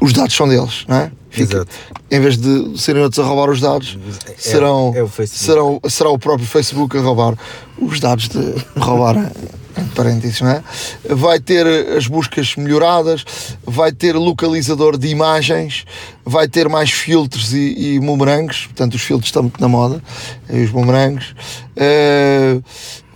[0.00, 1.12] os dados são deles, não é?
[1.30, 1.70] Fica, Exato.
[2.10, 6.08] Em vez de serem outros a roubar os dados, é, serão, é o serão, será
[6.08, 7.34] o próprio Facebook a roubar
[7.78, 9.30] os dados de roubar
[9.94, 10.62] parênteses, não é?
[11.08, 11.66] Vai ter
[11.96, 13.24] as buscas melhoradas,
[13.64, 15.84] vai ter localizador de imagens,
[16.24, 20.02] vai ter mais filtros e, e bumerangues, portanto os filtros estão muito na moda,
[20.50, 21.34] e os bumerangues.
[21.76, 22.62] Uh,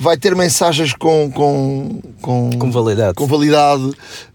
[0.02, 3.92] vai ter mensagens com, com, com, com validade, com validade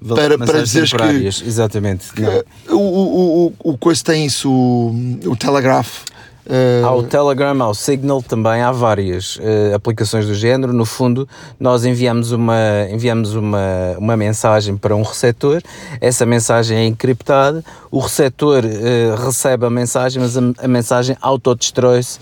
[0.07, 1.25] para, para dizer que.
[1.27, 2.13] Exatamente.
[2.13, 2.23] Que
[2.71, 6.05] o, o, o, o coisa tem isso, o, o Telegraph
[6.47, 6.85] Uh...
[6.85, 10.71] Há o Telegram, há o Signal, também há várias uh, aplicações do género.
[10.71, 11.27] No fundo,
[11.59, 15.61] nós enviamos uma, enviamos uma, uma mensagem para um receptor,
[15.99, 22.19] essa mensagem é encriptada, o receptor uh, recebe a mensagem, mas a, a mensagem autodestrói-se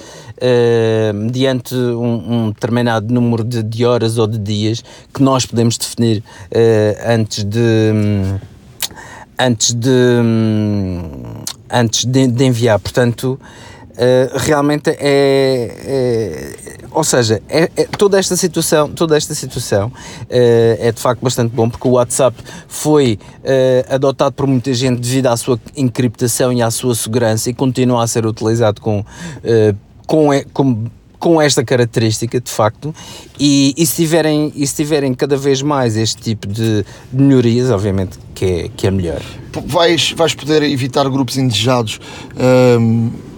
[1.13, 4.83] mediante um, um, determinado número de, de, horas ou de dias
[5.13, 6.21] que nós podemos definir
[7.07, 7.59] antes de.
[7.59, 8.39] Um,
[9.37, 9.89] antes de,
[11.69, 12.79] antes de, de enviar.
[12.79, 13.39] Portanto,
[13.95, 16.55] Uh, realmente é, é,
[16.91, 19.93] ou seja é, é, toda esta situação toda esta situação uh,
[20.29, 22.35] é de facto bastante bom porque o WhatsApp
[22.67, 27.53] foi uh, adotado por muita gente devido à sua encriptação e à sua segurança e
[27.53, 29.05] continua a ser utilizado com
[30.05, 32.93] com, com com esta característica de facto.
[33.39, 38.19] E, e, se tiverem, e se tiverem cada vez mais este tipo de melhorias obviamente
[38.35, 39.21] que é, que é melhor.
[39.65, 41.99] Vais, vais poder evitar grupos indesejados
[42.79, 43.34] um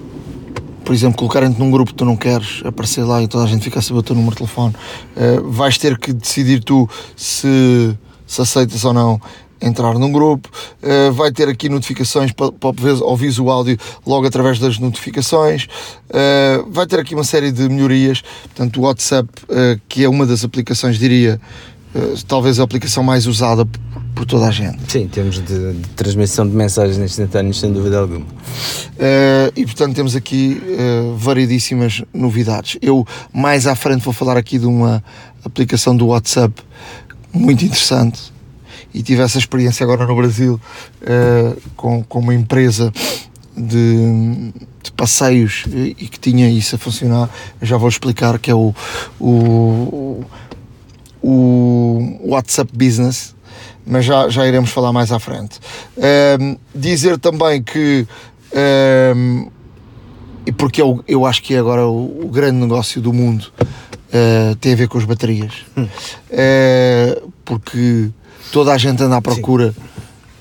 [0.88, 3.62] por exemplo, colocarem-te num grupo que tu não queres aparecer lá e toda a gente
[3.62, 4.74] fica a saber o teu número de telefone,
[5.18, 7.94] uh, vais ter que decidir tu se,
[8.26, 9.20] se aceitas ou não
[9.60, 10.50] entrar num grupo,
[10.82, 12.70] uh, vai ter aqui notificações para, para
[13.02, 15.66] ouvir o áudio logo através das notificações,
[16.10, 20.26] uh, vai ter aqui uma série de melhorias, portanto o WhatsApp, uh, que é uma
[20.26, 21.38] das aplicações, diria,
[22.28, 23.66] talvez a aplicação mais usada
[24.14, 24.92] por toda a gente.
[24.92, 28.26] Sim, em termos de, de transmissão de mensagens instantâneas, sem dúvida alguma.
[29.56, 30.62] e portanto temos aqui
[31.18, 32.78] variedíssimas novidades.
[32.82, 35.04] Eu mais à frente vou falar aqui de uma
[35.44, 36.54] aplicação do WhatsApp
[37.34, 38.32] muito interessante
[38.94, 40.60] e tive essa experiência agora no Brasil
[41.02, 42.92] uh, com, com uma empresa
[43.56, 44.52] de,
[44.84, 47.30] de, passeios e, e que tinha isso a funcionar.
[47.60, 48.74] Eu já vou explicar que é o,
[49.20, 50.24] o,
[51.30, 53.36] o WhatsApp Business,
[53.86, 55.60] mas já, já iremos falar mais à frente.
[55.98, 58.08] Uh, dizer também que.
[58.54, 59.52] Uh,
[60.46, 64.56] e porque eu, eu acho que é agora o, o grande negócio do mundo uh,
[64.56, 65.54] tem a ver com as baterias.
[65.76, 65.84] Hum.
[65.84, 68.10] Uh, porque
[68.54, 69.76] toda a gente anda à procura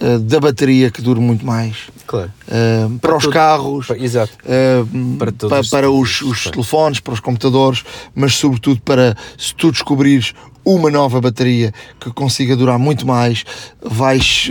[0.01, 1.89] uh, da bateria que dure muito mais.
[2.07, 2.31] Claro.
[2.47, 4.33] Uh, para, para, os tudo, carros, para, exato.
[4.45, 9.73] Uh, para, para, para os, os telefones, para os computadores, mas sobretudo para se tu
[9.73, 10.33] descobrires
[10.67, 13.45] uma nova bateria que consiga durar muito mais,
[13.81, 14.51] vais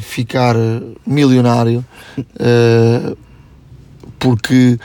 [0.00, 0.56] ficar
[1.06, 1.84] milionário
[4.18, 4.78] porque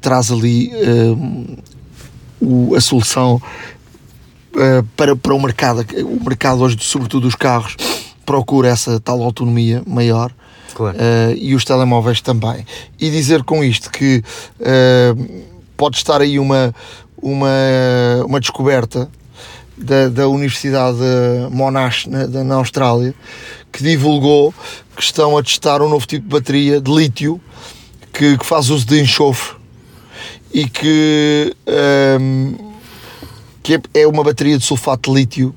[0.00, 0.72] traz ali
[2.40, 3.40] o, a solução
[4.56, 5.84] uh, para, para o mercado.
[6.04, 7.76] O mercado hoje, sobretudo os carros,
[8.24, 10.32] procura essa tal autonomia maior.
[10.74, 10.96] Claro.
[10.96, 12.66] Uh, e os telemóveis também.
[13.00, 14.22] E dizer com isto que
[14.60, 15.44] uh,
[15.76, 16.74] pode estar aí uma,
[17.20, 17.48] uma,
[18.26, 19.08] uma descoberta
[19.76, 20.98] da, da Universidade
[21.50, 23.14] Monash na, na Austrália
[23.72, 24.54] que divulgou
[24.96, 27.40] que estão a testar um novo tipo de bateria de lítio
[28.12, 29.56] que, que faz uso de enxofre
[30.52, 31.54] e que
[32.18, 32.66] um,
[33.62, 35.54] que é, é uma bateria de sulfato de lítio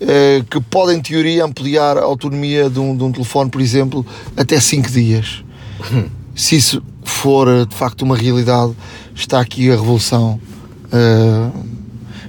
[0.00, 4.06] uh, que pode, em teoria, ampliar a autonomia de um, de um telefone, por exemplo,
[4.36, 5.44] até 5 dias.
[6.34, 8.72] Se isso for eh, de facto uma realidade,
[9.14, 10.40] está aqui a revolução.
[10.94, 11.50] Uh,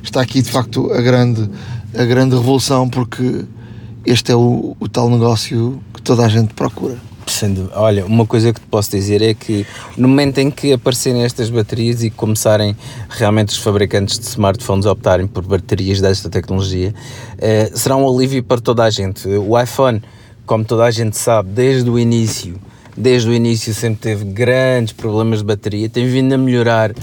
[0.02, 1.48] está aqui de facto a grande,
[1.96, 3.46] a grande revolução, porque
[4.04, 6.98] este é o, o tal negócio que toda a gente procura.
[7.28, 9.66] Sendo, olha, uma coisa que te posso dizer é que
[9.98, 12.76] no momento em que aparecerem estas baterias e começarem
[13.10, 16.94] realmente os fabricantes de smartphones a optarem por baterias desta tecnologia,
[17.40, 19.28] eh, será um alívio para toda a gente.
[19.28, 20.04] O iPhone,
[20.46, 22.60] como toda a gente sabe, desde o início,
[22.96, 26.94] desde o início sempre teve grandes problemas de bateria, tem vindo a melhorar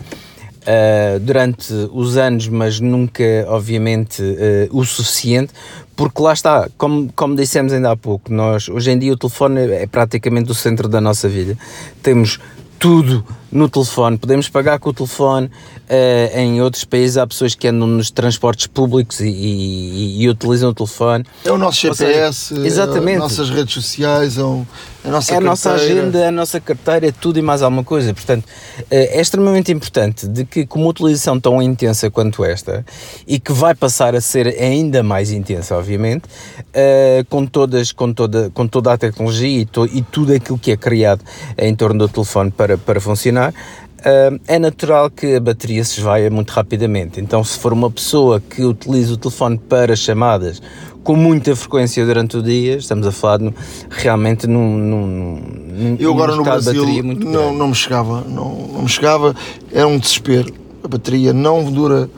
[0.62, 5.52] Uh, durante os anos, mas nunca, obviamente, uh, o suficiente,
[5.96, 9.60] porque lá está, como, como dissemos ainda há pouco, nós hoje em dia o telefone
[9.72, 11.58] é praticamente o centro da nossa vida.
[12.00, 12.38] Temos
[12.78, 15.50] tudo no telefone, podemos pagar com o telefone.
[15.82, 20.70] Uh, em outros países há pessoas que andam nos transportes públicos e, e, e utilizam
[20.70, 21.24] o telefone.
[21.44, 23.16] É o nosso GPS, seja, exatamente.
[23.16, 27.12] as nossas redes sociais, é a nossa, é a nossa agenda, a nossa carteira, é
[27.12, 28.14] tudo e mais alguma coisa.
[28.14, 32.86] Portanto, uh, é extremamente importante de que, com uma utilização tão intensa quanto esta,
[33.26, 38.48] e que vai passar a ser ainda mais intensa, obviamente, uh, com, todas, com, toda,
[38.54, 41.22] com toda a tecnologia e, to, e tudo aquilo que é criado
[41.58, 46.30] em torno do telefone para, para funcionar uh, é natural que a bateria se esvaia
[46.30, 47.20] muito rapidamente.
[47.20, 50.62] Então, se for uma pessoa que utiliza o telefone para chamadas
[51.02, 53.52] com muita frequência durante o dia, estamos a falar no,
[53.90, 59.34] realmente num, num, Eu agora no Brasil não, não me chegava, não, não me chegava,
[59.72, 60.52] era um desespero.
[60.84, 62.08] A bateria não dura,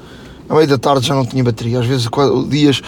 [0.49, 2.09] à meia da tarde já não tinha bateria, às vezes
[2.49, 2.83] dias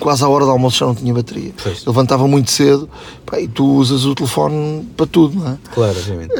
[0.00, 1.52] quase à hora do almoço já não tinha bateria.
[1.62, 1.84] Pois.
[1.84, 2.88] Levantava muito cedo
[3.24, 5.58] pá, e tu usas o telefone para tudo, não é?
[5.74, 6.32] Claro, obviamente.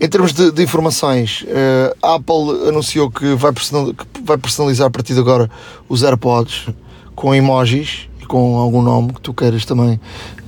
[0.00, 5.20] Em termos de, de informações, uh, a Apple anunciou que vai, personalizar, a partir de
[5.20, 5.48] agora
[5.88, 6.68] os AirPods
[7.14, 10.00] com emojis e com algum nome que tu queiras também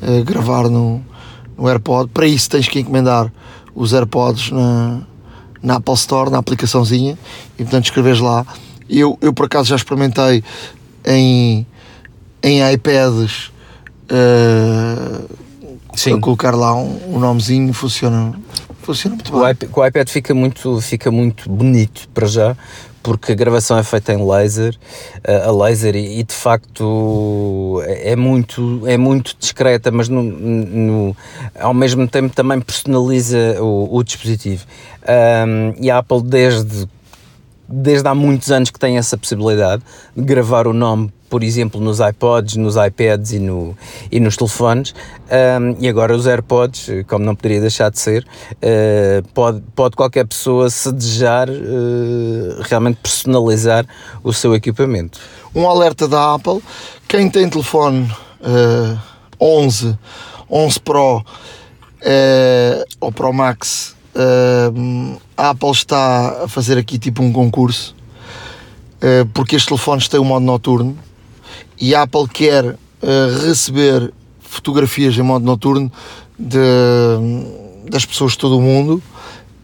[0.02, 1.00] uh, gravar no,
[1.56, 2.10] no AirPod.
[2.12, 3.32] Para isso tens que encomendar
[3.74, 5.02] os AirPods na,
[5.62, 7.16] na Apple Store, na aplicaçãozinha,
[7.58, 8.44] e portanto escreves lá.
[8.90, 10.42] Eu, eu por acaso já experimentei
[11.04, 11.64] em,
[12.42, 13.52] em iPads
[14.10, 15.36] uh,
[15.94, 16.20] Sim.
[16.20, 18.34] colocar lá um, um nomezinho, funciona
[18.86, 22.56] Funciona muito o iPad, o iPad fica muito, fica muito bonito para já,
[23.02, 24.76] porque a gravação é feita em laser,
[25.44, 31.16] a laser e, de facto é muito, é muito discreta, mas no, no
[31.58, 34.64] ao mesmo tempo também personaliza o, o dispositivo.
[35.02, 36.86] Um, e a Apple desde
[37.68, 39.82] desde há muitos anos que tem essa possibilidade
[40.16, 43.76] de gravar o nome por exemplo, nos iPods, nos iPads e, no,
[44.10, 44.94] e nos telefones.
[45.60, 50.26] Um, e agora os AirPods, como não poderia deixar de ser, uh, pode, pode qualquer
[50.26, 53.86] pessoa, se desejar, uh, realmente personalizar
[54.22, 55.18] o seu equipamento.
[55.54, 56.62] um alerta da Apple.
[57.08, 58.98] Quem tem telefone uh,
[59.40, 59.98] 11,
[60.48, 61.24] 11 Pro uh,
[63.00, 67.94] ou Pro Max, uh, a Apple está a fazer aqui tipo um concurso
[68.96, 70.98] uh, porque estes telefones têm o modo noturno
[71.80, 72.76] e a Apple quer
[73.46, 75.92] receber fotografias em modo noturno
[76.38, 76.58] de,
[77.88, 79.02] das pessoas de todo o mundo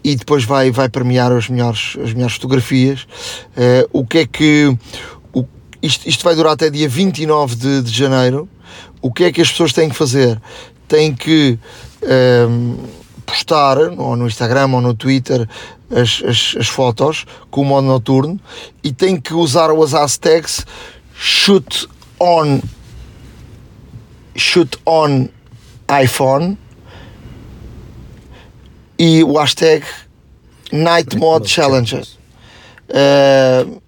[0.03, 3.07] e depois vai, vai premiar as melhores, as melhores fotografias.
[3.91, 4.77] o que é que.
[5.33, 5.45] O,
[5.81, 8.47] isto, isto vai durar até dia 29 de, de janeiro
[9.03, 10.41] o que é que as pessoas têm que fazer?
[10.87, 11.59] Têm que
[12.49, 12.77] um,
[13.25, 15.47] postar ou no Instagram ou no Twitter
[15.89, 18.39] as, as, as, fotos com o modo noturno
[18.83, 20.65] e têm que usar as hashtags
[21.15, 21.87] shoot
[22.19, 22.61] on
[24.35, 25.29] shoot on
[26.03, 26.57] iPhone
[28.97, 29.85] e o hashtag
[30.71, 32.03] Night Mode Challenger.
[32.89, 33.81] Uh,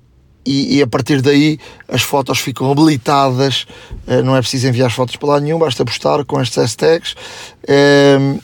[0.45, 3.65] e, e, a partir daí as fotos ficam habilitadas,
[4.07, 7.15] uh, não é preciso enviar as fotos para lá nenhum, basta postar com estes hashtags.
[7.63, 8.39] Uh,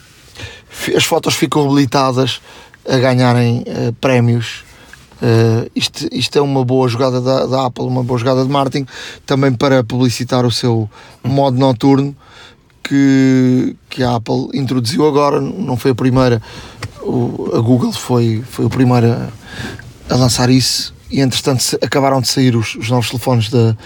[0.94, 2.40] as fotos ficam habilitadas
[2.88, 4.64] a ganharem uh, prémios.
[5.76, 8.86] isto, isto é uma boa jogada da, da, Apple, uma boa jogada de marketing,
[9.24, 10.90] também para publicitar o seu
[11.22, 12.16] modo noturno
[12.82, 16.42] que, que a Apple introduziu agora, não foi a primeira,
[17.02, 19.28] o, a Google foi, foi o primeiro a,
[20.10, 23.76] a lançar isso e entretanto acabaram de sair os, os novos telefones da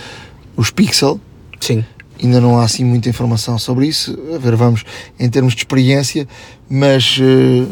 [0.57, 1.21] os Pixel.
[1.61, 1.85] Sim.
[2.23, 4.19] Ainda não há assim muita informação sobre isso.
[4.35, 4.85] A ver, vamos
[5.19, 6.27] em termos de experiência,
[6.69, 7.69] mas uh,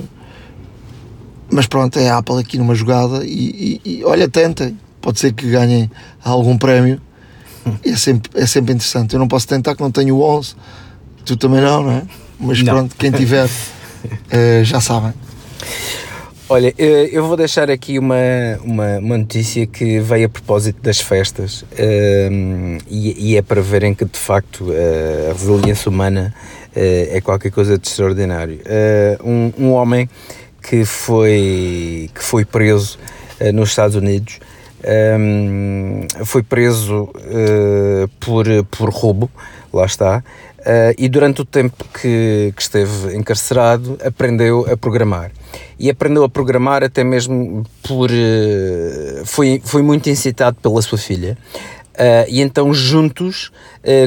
[1.51, 5.33] mas pronto, é a Apple aqui numa jogada e, e, e olha, tentem, pode ser
[5.33, 5.91] que ganhem
[6.25, 7.01] algum prémio.
[7.85, 9.15] É sempre, é sempre interessante.
[9.15, 10.55] Eu não posso tentar que não tenho o 11,
[11.25, 12.03] tu também não, não é?
[12.39, 12.75] Mas não.
[12.75, 15.15] pronto, quem tiver uh, já sabem.
[16.47, 18.17] Olha, eh, eu vou deixar aqui uma,
[18.63, 23.63] uma, uma notícia que veio a propósito das festas um, ehm, e, e, é para
[23.63, 26.35] verem que de facto a resiliência humana
[26.77, 28.61] uh, é qualquer coisa de extraordinário.
[29.25, 30.07] Um, um homem
[30.61, 32.99] que foi, que foi preso
[33.55, 34.39] nos Estados Unidos
[35.19, 37.09] um, ehm, foi preso
[38.21, 39.31] por, por roubo,
[39.75, 40.23] lá está,
[40.65, 45.31] Uh, e durante o tempo que, que, esteve encarcerado aprendeu a programar.
[45.79, 51.37] E aprendeu a programar até mesmo por uh, foi, foi muito incitado pela sua filha.
[51.93, 53.53] Uh, e então juntos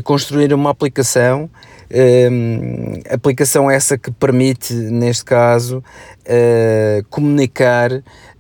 [0.04, 1.48] construíram uma aplicação
[3.10, 5.84] aplicação essa que permite neste caso
[7.10, 7.92] comunicar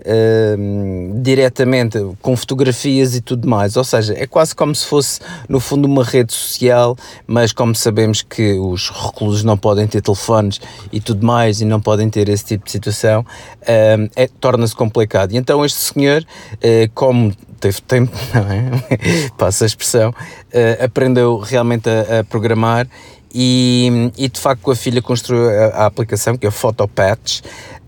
[0.07, 3.75] uh, diretamente com fotografias e tudo mais.
[3.75, 8.21] Ou seja, é quase como se fosse, no fundo, uma rede social, mas como sabemos
[8.21, 10.59] que os reclusos não podem ter telefones
[10.91, 15.33] e tudo mais e não podem ter esse tipo de situação, uh, é, torna-se complicado.
[15.33, 19.29] E então este senhor, uh, como teve tempo, não é?
[19.37, 22.87] Passa a expressão, uh, aprendeu realmente a, a programar
[23.33, 27.41] e, e, de facto a filha construiu a, a aplicação que é o Photopatch.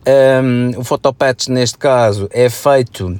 [0.08, 3.19] Um, o photopatch neste caso é feito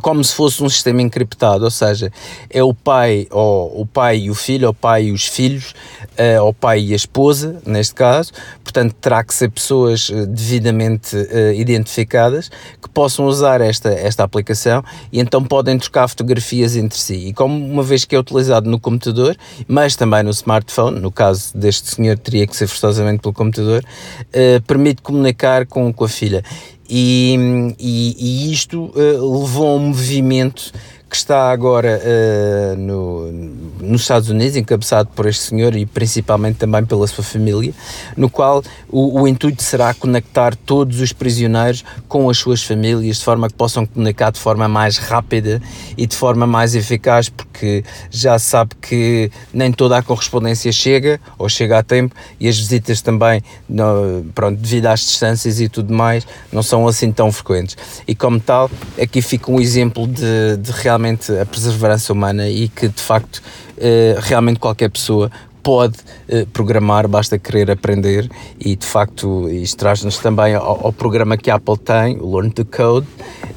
[0.00, 2.12] como se fosse um sistema encriptado, ou seja,
[2.48, 5.74] é o pai ou o pai e o filho, o pai e os filhos,
[6.12, 11.16] uh, o pai e a esposa, neste caso, portanto terá que ser pessoas eh, devidamente
[11.16, 12.50] uh, identificadas
[12.80, 17.14] que possam usar esta, esta aplicação e então podem trocar fotografias entre si.
[17.14, 19.36] E como uma vez que é utilizado no computador,
[19.68, 24.62] mas também no smartphone, no caso deste senhor teria que ser forçosamente pelo computador, uh,
[24.62, 26.42] permite comunicar com, com a filha.
[26.88, 30.72] E, e, e isto uh, levou a um movimento
[31.12, 33.30] que está agora uh, no,
[33.82, 37.74] nos Estados Unidos, encabeçado por este senhor e principalmente também pela sua família,
[38.16, 43.24] no qual o, o, intuito será conectar todos os prisioneiros com as suas famílias, de
[43.24, 45.60] forma que possam comunicar de forma mais rápida
[45.98, 51.46] e de forma mais eficaz, porque já sabe que nem toda a correspondência chega, ou
[51.46, 53.42] chega a tempo, e as visitas também,
[54.34, 57.76] pronto, devido às distâncias e tudo mais, não são assim tão frequentes.
[58.08, 62.68] E como tal, aqui fica um exemplo de, de realmente realmente a perseverança humana e
[62.68, 63.42] que de facto
[63.76, 65.30] eh, realmente qualquer pessoa
[65.62, 71.36] pode eh, programar, basta querer aprender e de facto isto traz-nos também ao, ao, programa
[71.36, 73.06] que a Apple tem, o Learn to Code,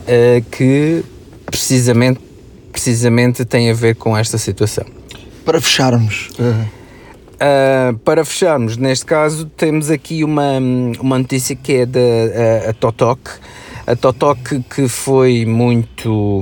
[0.07, 1.03] eh, que
[1.45, 2.19] precisamente,
[2.71, 4.85] precisamente tem a ver com esta situação.
[5.43, 6.29] Para fecharmos.
[6.39, 10.57] Uh, para fecharmos, neste caso, temos aqui uma,
[10.99, 13.29] uma notícia que é da a, a Totok.
[13.85, 16.41] A Totok que foi muito.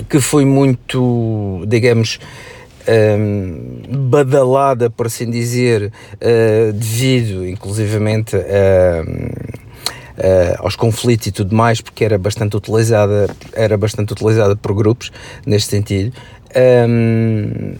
[0.00, 2.18] Um, que foi muito, digamos,
[2.88, 9.04] um, badalada, por assim dizer, uh, devido inclusivamente a.
[10.18, 15.12] Uh, aos conflitos e tudo mais, porque era bastante utilizada, era bastante utilizada por grupos
[15.46, 16.12] neste sentido.
[16.56, 17.76] Um,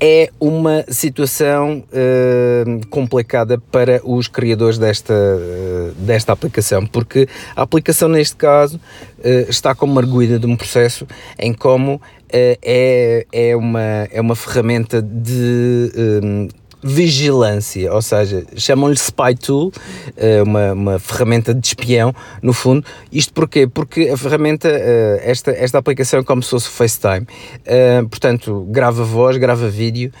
[0.00, 8.08] é uma situação uh, complicada para os criadores desta, uh, desta aplicação, porque a aplicação,
[8.08, 8.80] neste caso,
[9.18, 11.06] uh, está como arguída de um processo
[11.38, 12.00] em como
[12.32, 16.48] é, é, uma, é uma ferramenta de
[16.82, 19.72] vigilância, ou seja, chamam-lhe Spy Tool,
[20.16, 22.84] eh, uma, uma ferramenta de espião, no fundo.
[23.12, 23.66] Isto porquê?
[23.66, 27.26] Porque a ferramenta, eh, esta, esta aplicação é como se fosse FaceTime.
[27.66, 30.12] Eh, portanto, grava voz, grava vídeo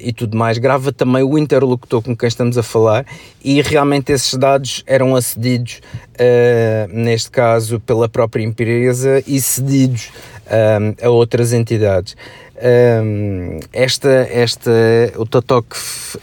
[0.00, 3.04] e tudo mais, grava também o interlocutor com quem estamos a falar
[3.42, 5.80] e realmente esses dados eram acedidos,
[6.88, 10.10] neste caso, pela própria empresa e cedidos
[11.02, 12.16] a outras entidades.
[12.58, 14.70] Um, esta, esta,
[15.16, 15.76] o Totok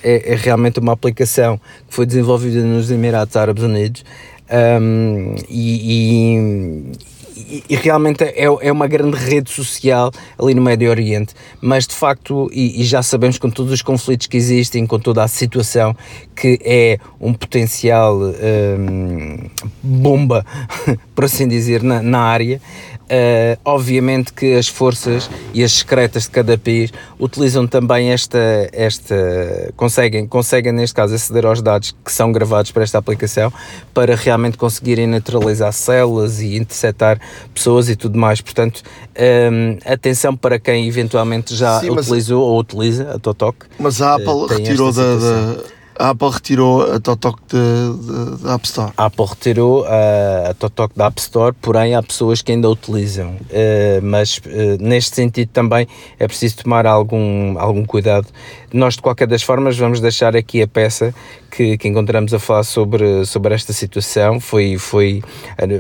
[0.04, 4.04] é, é, realmente uma aplicação que foi desenvolvida nos Emirados Árabes Unidos.
[4.52, 6.92] Um, e, e,
[7.36, 12.50] e, realmente é, é uma grande rede social ali no Médio Oriente, mas de facto,
[12.54, 15.96] e, e, já sabemos com todos os conflitos que existem, com toda a situação
[16.36, 19.38] que é um potencial um,
[19.82, 20.46] bomba,
[21.16, 22.62] por assim dizer, na, na área.
[23.04, 28.40] Uh, obviamente que as forças e as secretas de cada país utilizam também esta,
[28.72, 29.14] esta
[29.76, 33.52] conseguem, conseguem neste caso aceder aos dados que são gravados para esta aplicação
[33.94, 37.20] para realmente conseguirem neutralizar células e interceptar
[37.54, 38.42] pessoas e tudo mais.
[38.42, 38.82] Portanto,
[39.52, 43.66] um, atenção para quem eventualmente já Sim, utilizou ou utiliza a Totok.
[43.80, 45.64] Mas a Apple uh, retirou da, da
[45.98, 47.40] a Apple retirou a Totok
[48.42, 48.92] da App Store.
[48.98, 52.72] A Apple retirou a, a Totok da App Store, porém há pessoas que ainda a
[52.72, 53.32] utilizam.
[53.32, 55.88] Uh, mas uh, neste sentido também
[56.20, 58.28] é preciso tomar algum, algum cuidado.
[58.74, 61.14] Nós, de qualquer das formas, vamos deixar aqui a peça
[61.52, 64.40] que, que encontramos a falar sobre, sobre esta situação.
[64.40, 65.22] Foi, foi,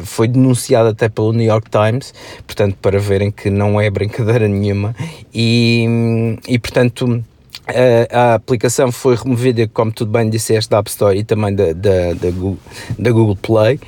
[0.03, 2.13] foi denunciada até pelo New York Times,
[2.45, 4.95] portanto, para verem que não é brincadeira nenhuma.
[5.33, 7.23] E, e portanto
[7.67, 11.73] a, a, aplicação foi removida, como tudo bem disseste, da App Store e também da,
[11.73, 12.57] da, da, Google,
[12.97, 13.79] da Google Play.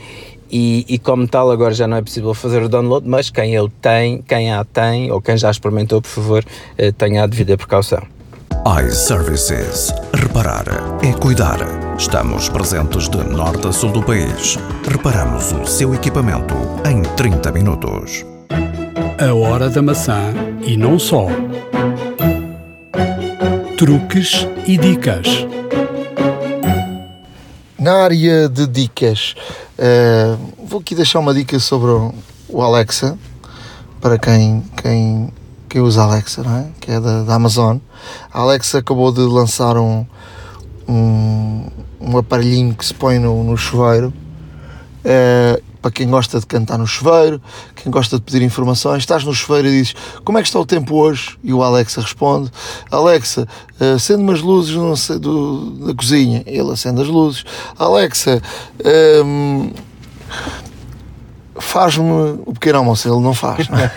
[0.51, 3.69] E, e, como tal agora já não é possível fazer o download, mas quem eu
[3.81, 6.45] tem, quem a tem ou quem já experimentou, por favor,
[6.77, 8.03] eh, tenha a devida precaução.
[8.87, 9.91] iServices.
[10.13, 10.65] Reparar
[11.03, 11.57] é cuidar.
[11.97, 14.57] Estamos presentes de norte a sul do país.
[14.87, 16.55] Reparamos o seu equipamento
[16.87, 18.25] em 30 minutos.
[19.19, 21.27] A hora da maçã e não só
[23.77, 25.27] truques e dicas.
[27.77, 29.35] Na área de dicas,
[29.77, 31.91] uh, vou aqui deixar uma dica sobre
[32.47, 33.17] o Alexa,
[33.99, 35.29] para quem, quem,
[35.67, 36.67] quem usa Alexa, é?
[36.79, 37.77] que é da, da Amazon.
[38.31, 40.05] A Alexa acabou de lançar um,
[40.87, 41.67] um,
[41.99, 44.13] um aparelhinho que se põe no, no chuveiro.
[45.03, 47.39] Uh, para quem gosta de cantar no chuveiro,
[47.75, 50.65] quem gosta de pedir informações, estás no chuveiro e dizes como é que está o
[50.65, 51.37] tempo hoje?
[51.43, 52.51] E o Alexa responde:
[52.89, 53.47] Alexa,
[53.95, 56.41] acende umas luzes sei, do, da cozinha.
[56.47, 57.45] Ele acende as luzes.
[57.77, 58.41] Alexa,
[59.23, 59.69] um,
[61.59, 62.09] faz-me
[62.45, 63.67] o pequeno almoço, ele não faz.
[63.69, 63.91] Não é?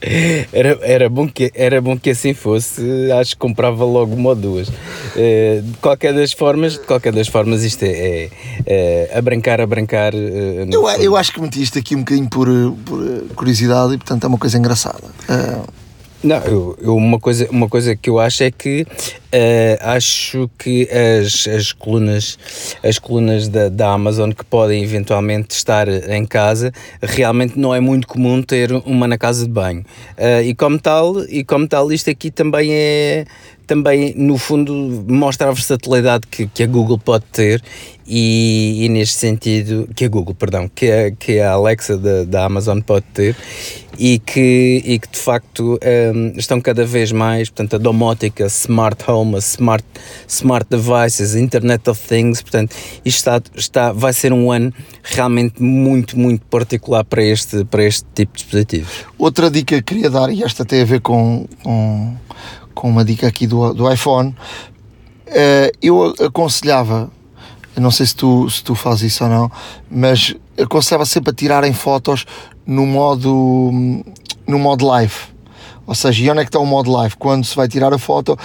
[0.52, 4.36] era, era, bom que, era bom que assim fosse, acho que comprava logo uma ou
[4.36, 4.68] duas.
[4.68, 8.30] Uh, de qualquer das formas, de qualquer das formas, isto é, é,
[8.66, 10.14] é a brancar, a brancar.
[10.14, 12.48] Uh, eu, eu acho que meti isto aqui um bocadinho por,
[12.84, 15.04] por curiosidade e portanto é uma coisa engraçada.
[15.28, 15.87] Uh,
[16.22, 20.88] não, eu, eu, uma, coisa, uma coisa que eu acho é que uh, acho que
[20.90, 22.38] as, as colunas,
[22.82, 28.08] as colunas da, da Amazon que podem eventualmente estar em casa, realmente não é muito
[28.08, 29.84] comum ter uma na casa de banho.
[30.18, 33.24] Uh, e como tal, e como tal, isto aqui também é
[33.68, 34.72] também no fundo
[35.06, 37.62] mostra a versatilidade que, que a Google pode ter
[38.06, 42.46] e, e, neste sentido que a Google, perdão, que a, que a Alexa da, da
[42.46, 43.36] Amazon pode ter
[43.98, 45.78] e que, e que de facto
[46.14, 49.84] um, estão cada vez mais, portanto, a domótica, smart home, smart,
[50.26, 56.18] smart devices, Internet of Things, portanto, isto está, está, vai ser um ano realmente muito,
[56.18, 59.04] muito particular para este, para este tipo de dispositivos.
[59.18, 62.16] Outra dica que queria dar, e esta tem a ver com, com,
[62.78, 64.36] com uma dica aqui do, do iPhone,
[65.26, 67.10] uh, eu aconselhava
[67.76, 69.50] não sei se tu, se tu fazes isso ou não,
[69.88, 72.24] mas aconselhava sempre a tirarem fotos
[72.66, 73.70] no modo,
[74.46, 75.14] no modo live.
[75.86, 77.16] Ou seja, e onde é que está o modo live?
[77.16, 78.36] Quando se vai tirar a foto,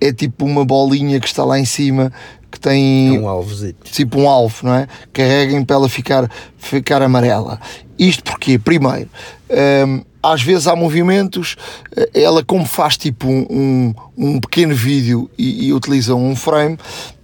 [0.00, 2.10] é tipo uma bolinha que está lá em cima
[2.50, 4.88] que tem é um alvo tipo um alvo, não é?
[5.12, 7.60] Carreguem para ela ficar, ficar amarela.
[7.98, 9.08] Isto porque, primeiro,
[9.86, 11.56] hum, às vezes há movimentos,
[11.96, 16.74] eh, ela como faz tipo um, um, um pequeno vídeo e, e, utiliza um frame,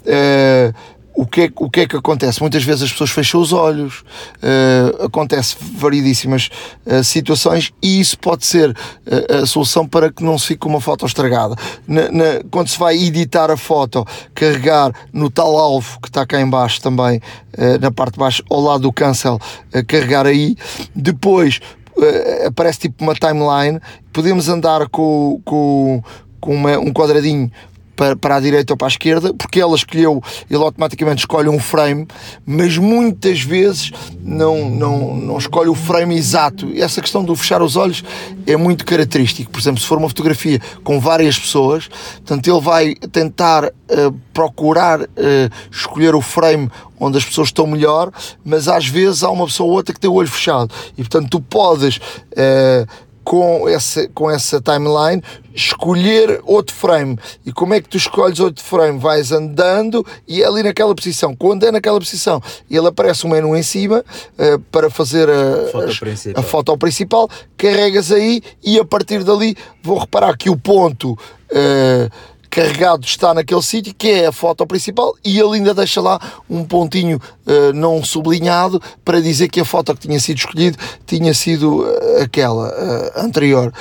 [0.06, 0.74] uh,
[1.16, 2.40] o que, é, o que é que acontece?
[2.40, 4.00] Muitas vezes as pessoas fecham os olhos,
[4.42, 6.50] uh, acontece variedíssimas
[6.84, 10.80] uh, situações e isso pode ser uh, a solução para que não se fique uma
[10.80, 11.54] foto estragada.
[11.86, 16.40] Na, na, quando se vai editar a foto, carregar no tal alvo que está cá
[16.40, 17.20] em baixo também,
[17.80, 19.38] na parte de baixo, ao lado do cancel,
[19.86, 20.56] carregar aí.
[20.94, 21.60] Depois
[22.46, 23.80] aparece tipo uma timeline,
[24.12, 26.02] podemos andar com, com,
[26.40, 27.50] com uma, um quadradinho
[27.96, 31.58] para, para a direita ou para a esquerda, porque ela escolheu, ele automaticamente escolhe um
[31.58, 32.06] frame,
[32.44, 33.90] mas muitas vezes
[34.20, 36.66] não, não, não escolhe o frame exato.
[36.66, 38.04] E essa questão do fechar os olhos
[38.46, 39.50] é muito característico.
[39.50, 45.00] Por exemplo, se for uma fotografia com várias pessoas, portanto, ele vai tentar uh, procurar
[45.02, 45.06] uh,
[45.70, 48.10] escolher o frame onde as pessoas estão melhor,
[48.44, 50.72] mas às vezes há uma pessoa ou outra que tem o olho fechado.
[50.96, 51.96] E portanto, tu podes.
[51.96, 55.22] Uh, com essa, com essa timeline,
[55.54, 57.18] escolher outro frame.
[57.44, 58.98] E como é que tu escolhes outro frame?
[58.98, 61.34] Vais andando e é ali naquela posição.
[61.34, 64.04] Quando é naquela posição, ele aparece um menu em cima
[64.38, 65.90] uh, para fazer a foto,
[66.36, 67.28] a, a foto principal.
[67.56, 71.12] Carregas aí e a partir dali vou reparar que o ponto.
[71.50, 76.20] Uh, carregado está naquele sítio, que é a foto principal, e ele ainda deixa lá
[76.48, 81.34] um pontinho uh, não sublinhado para dizer que a foto que tinha sido escolhida tinha
[81.34, 83.72] sido uh, aquela uh, anterior.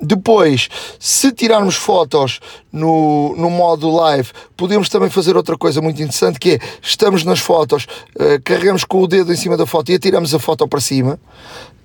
[0.00, 0.68] depois,
[0.98, 2.40] se tirarmos fotos
[2.72, 7.38] no, no modo live, podemos também fazer outra coisa muito interessante que é estamos nas
[7.38, 7.86] fotos,
[8.44, 11.18] carregamos com o dedo em cima da foto e atiramos a foto para cima.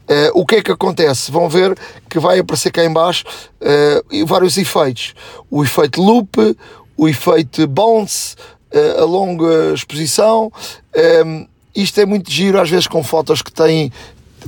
[0.09, 1.31] Uh, o que é que acontece?
[1.31, 1.77] Vão ver
[2.09, 3.23] que vai aparecer cá em baixo
[3.61, 5.13] uh, vários efeitos.
[5.51, 6.57] O efeito loop,
[6.97, 8.35] o efeito bounce,
[8.73, 10.51] uh, a longa exposição.
[11.25, 13.91] Um, isto é muito giro, às vezes com fotos que têm,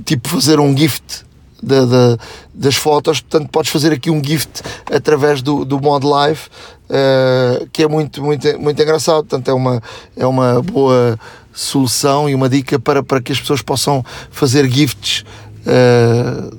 [0.03, 1.23] tipo fazer um gift
[1.61, 2.17] da, da,
[2.53, 6.41] das fotos, portanto podes fazer aqui um gift através do, do modo live,
[6.89, 9.83] uh, que é muito, muito, muito engraçado, portanto é uma,
[10.17, 11.19] é uma boa
[11.53, 15.23] solução e uma dica para, para que as pessoas possam fazer gifts
[15.65, 16.57] uh,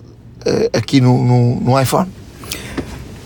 [0.72, 2.08] aqui no, no, no iPhone?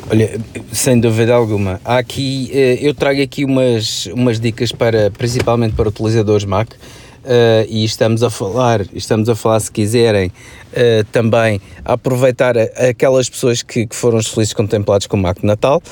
[0.09, 0.41] Olha,
[0.73, 1.81] sem dúvida alguma.
[1.85, 6.69] Há aqui, eh, eu trago aqui umas, umas dicas para, principalmente para utilizadores Mac,
[7.27, 13.65] Uh, e estamos a falar, estamos a falar se quiserem uh, também aproveitar aquelas pessoas
[13.65, 15.83] que, que, foram os felizes contemplados com o Mac de Natal,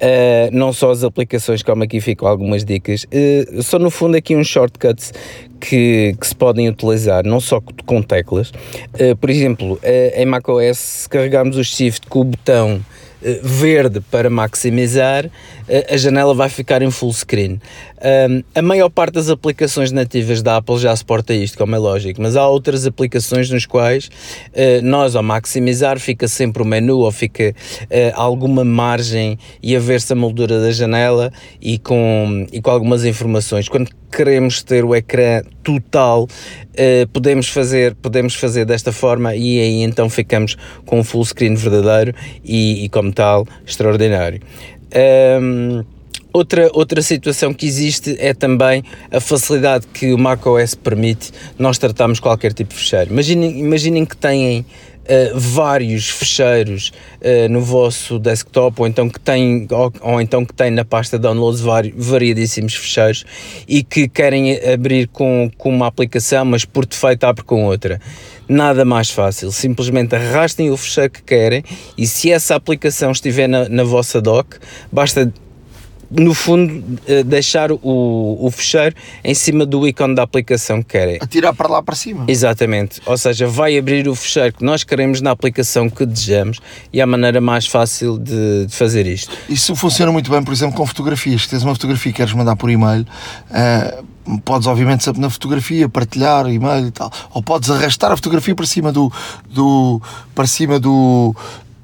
[0.00, 3.06] uh, não só as aplicações, como aqui ficam algumas dicas,
[3.62, 5.12] são no fundo aqui uns shortcuts
[5.60, 8.52] que, que, se podem utilizar, não só com teclas.
[9.20, 9.78] por exemplo,
[10.14, 12.80] em macOS, se carregarmos o Shift com o botão
[13.42, 15.28] verde para maximizar,
[15.90, 17.60] a janela vai ficar em full screen.
[18.54, 22.36] A maior parte das aplicações nativas da Apple já suporta isto, como é lógico, mas
[22.36, 24.10] há outras aplicações nos quais
[24.52, 27.54] eh, nós, ao maximizar, fica sempre o menu ou fica
[28.14, 33.68] alguma margem e a ver-se a moldura da janela e com, e com algumas informações.
[33.68, 39.82] Quando queremos ter o ecrã total, uh, podemos, fazer, podemos fazer desta forma e aí
[39.82, 44.40] então ficamos com um full screen verdadeiro e, e como tal, extraordinário.
[45.40, 45.84] Um,
[46.38, 52.20] Outra, outra situação que existe é também a facilidade que o macOS permite nós tratarmos
[52.20, 53.10] qualquer tipo de fecheiro.
[53.10, 54.64] Imaginem, imaginem que têm uh,
[55.34, 60.70] vários fecheiros uh, no vosso desktop ou então que têm ou, ou, então que têm
[60.70, 63.24] na pasta downloads vari, variadíssimos fecheiros
[63.66, 68.00] e que querem abrir com, com uma aplicação, mas por defeito abre com outra.
[68.48, 71.64] Nada mais fácil, simplesmente arrastem o fecheiro que querem
[71.98, 74.56] e se essa aplicação estiver na, na vossa dock,
[74.92, 75.32] basta
[76.10, 81.18] no fundo, eh, deixar o, o fecheiro em cima do ícone da aplicação que querem.
[81.20, 82.24] Atirar para lá para cima.
[82.26, 83.00] Exatamente.
[83.04, 86.60] Ou seja, vai abrir o fecheiro que nós queremos na aplicação que desejamos
[86.92, 89.36] e é a maneira mais fácil de, de fazer isto.
[89.48, 91.42] Isso funciona muito bem, por exemplo, com fotografias.
[91.42, 93.06] Se tens uma fotografia que queres mandar por e-mail,
[93.50, 97.12] uh, podes, obviamente, na fotografia partilhar e-mail e tal.
[97.34, 99.12] Ou podes arrastar a fotografia para cima do.
[99.50, 100.00] do
[100.34, 101.34] para cima do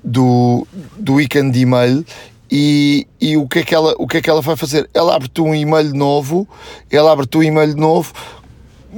[0.04, 0.66] do,
[0.98, 2.04] do ícone de e-mail
[2.50, 4.88] e, e o, que é que ela, o que é que ela vai fazer?
[4.92, 6.46] Ela abre-te um e-mail novo,
[6.90, 8.12] ela abre-te um e-mail novo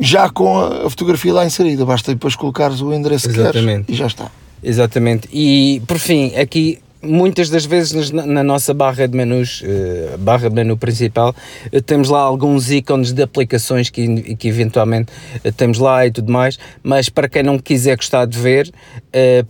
[0.01, 3.87] já com a, fotografia lá inserida, basta depois colocares o endereço Exatamente.
[3.87, 4.31] que queres e já está.
[4.63, 5.29] Exatamente.
[5.33, 10.55] E por fim, aqui muitas das vezes na, nossa barra de menus, uh, barra de
[10.55, 11.35] menu principal,
[11.73, 15.13] uh, temos lá alguns ícones de aplicações que, que eventualmente
[15.45, 18.73] uh, temos lá e tudo mais, mas para quem não quiser gostar de ver,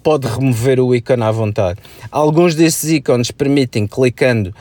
[0.02, 1.80] pode remover o ícone à vontade.
[2.10, 4.54] Alguns desses ícones permitem, clicando,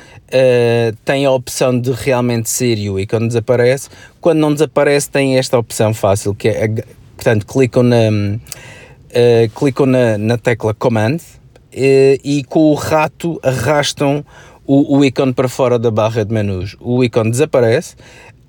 [1.03, 3.89] tem a opção de realmente sair e o ícone desaparece.
[4.19, 6.67] Quando não desaparece, tem esta opção fácil, que é,
[7.15, 7.97] portanto, clicam na,
[9.53, 11.17] clicam na, na tecla Command,
[11.75, 14.25] e, e com o rato arrastam
[14.65, 16.77] o, o ícone para fora da barra de menus.
[16.79, 17.95] O ícone desaparece,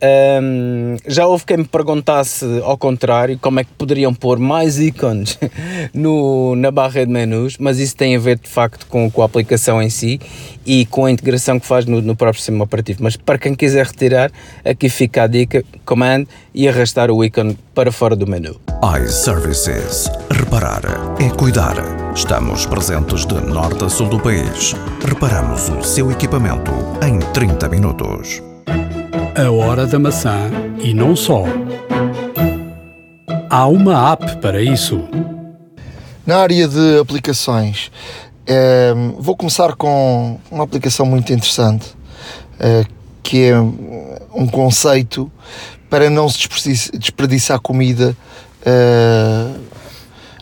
[0.02, 5.38] Um, já houve quem me perguntasse ao contrário como é que poderiam pôr mais ícones
[5.94, 9.24] no, na barra de menus, mas isso tem a ver de facto com, com a
[9.24, 10.20] aplicação em si
[10.66, 13.02] e com a integração que faz no, no próprio sistema operativo.
[13.02, 14.30] Mas para quem quiser retirar,
[14.64, 18.60] aqui fica a dica: command e arrastar o ícone para fora do menu.
[19.02, 20.10] iServices.
[20.30, 20.82] Reparar
[21.18, 21.76] é cuidar.
[22.14, 24.74] Estamos presentes de norte a sul do país.
[25.06, 26.72] Reparamos o seu equipamento
[27.02, 28.55] em 30 minutos.
[29.38, 30.50] A hora da maçã
[30.82, 31.44] e não só.
[33.50, 35.06] Há uma app para isso.
[36.24, 37.90] Na área de aplicações,
[38.46, 41.86] eh, vou começar com uma aplicação muito interessante,
[42.58, 42.86] eh,
[43.22, 45.30] que é um conceito
[45.90, 46.48] para não se
[46.98, 48.16] desperdiçar, comida.
[48.64, 49.50] Eh,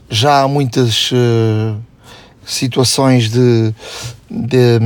[0.08, 1.74] já há muitas eh,
[2.46, 3.74] situações de,
[4.30, 4.78] de,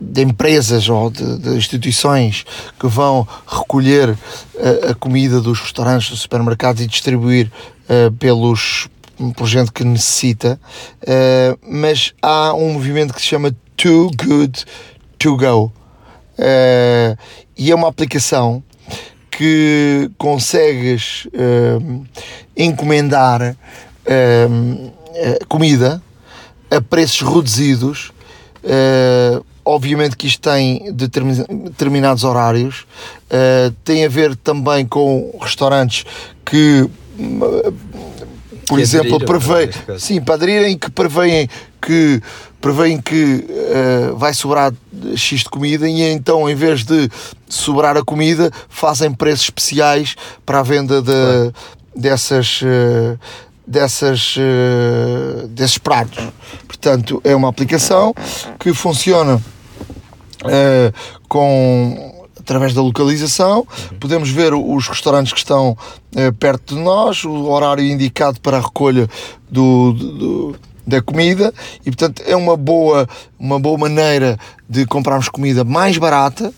[0.00, 2.44] de empresas ou de, de instituições
[2.78, 4.16] que vão recolher
[4.58, 7.50] a, a comida dos restaurantes, dos supermercados e distribuir
[7.88, 8.88] eh, pelos
[9.36, 10.58] por gente que necessita,
[11.06, 14.64] eh, mas há um movimento que se chama Too Good
[15.18, 15.72] To Go
[16.42, 17.16] Eh,
[17.58, 18.62] e é uma aplicação
[19.30, 21.78] que consegues eh,
[22.56, 24.48] encomendar eh,
[25.14, 26.02] eh, comida
[26.70, 28.10] a preços reduzidos.
[28.64, 32.86] Eh, obviamente que isto tem determin- determinados horários,
[33.28, 36.04] eh, tem a ver também com restaurantes
[36.44, 36.88] que,
[37.18, 37.40] hum,
[38.66, 40.00] por Que exemplo, aderiram, prevê, neste caso.
[40.00, 41.48] sim, para aderirem que preveem
[41.82, 42.20] que
[42.60, 44.70] preveem que eh, vai sobrar
[45.16, 47.08] X de comida e então em vez de
[47.48, 51.52] sobrar a comida fazem preços especiais para a venda de,
[51.96, 53.16] dessas eh,
[53.66, 56.24] dessas eh, desses pratos.
[56.66, 58.14] Portanto, é uma aplicação
[58.58, 59.40] que funciona
[60.46, 60.92] eh,
[61.28, 63.64] com através da localização,
[64.00, 65.76] podemos ver os restaurantes que estão
[66.16, 69.08] eh, perto de nós, o horário indicado para a recolha
[69.48, 71.54] do, do- da comida
[71.86, 73.06] e portanto é uma boa,
[73.38, 74.36] uma boa maneira
[74.68, 76.52] de comprarmos comida mais barata,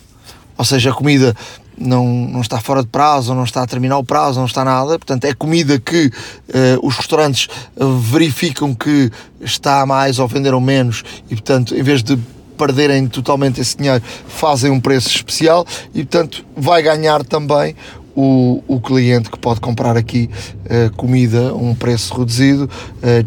[0.56, 1.36] ou seja, a comida
[1.82, 4.98] não, não está fora de prazo, não está a terminar o prazo, não está nada,
[4.98, 6.10] portanto é comida que
[6.52, 9.10] eh, os restaurantes eh, verificam que
[9.40, 12.16] está mais ou venderam menos e portanto em vez de
[12.56, 17.74] perderem totalmente esse dinheiro fazem um preço especial e portanto vai ganhar também
[18.14, 20.30] o, o cliente que pode comprar aqui
[20.66, 22.68] eh, comida a um preço reduzido.
[23.02, 23.24] Eh,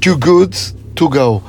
[0.00, 0.56] too good
[0.94, 1.42] to go.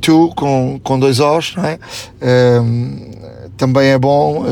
[0.00, 1.78] To com, com dois O's não é?
[2.20, 3.10] Ehm,
[3.56, 4.44] também é bom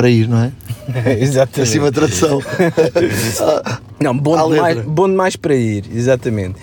[0.00, 0.50] para ir, não é?
[1.20, 1.60] Exatamente.
[1.60, 2.40] Acima a tradução.
[4.00, 6.54] Não, bom demais, bom demais para ir, exatamente.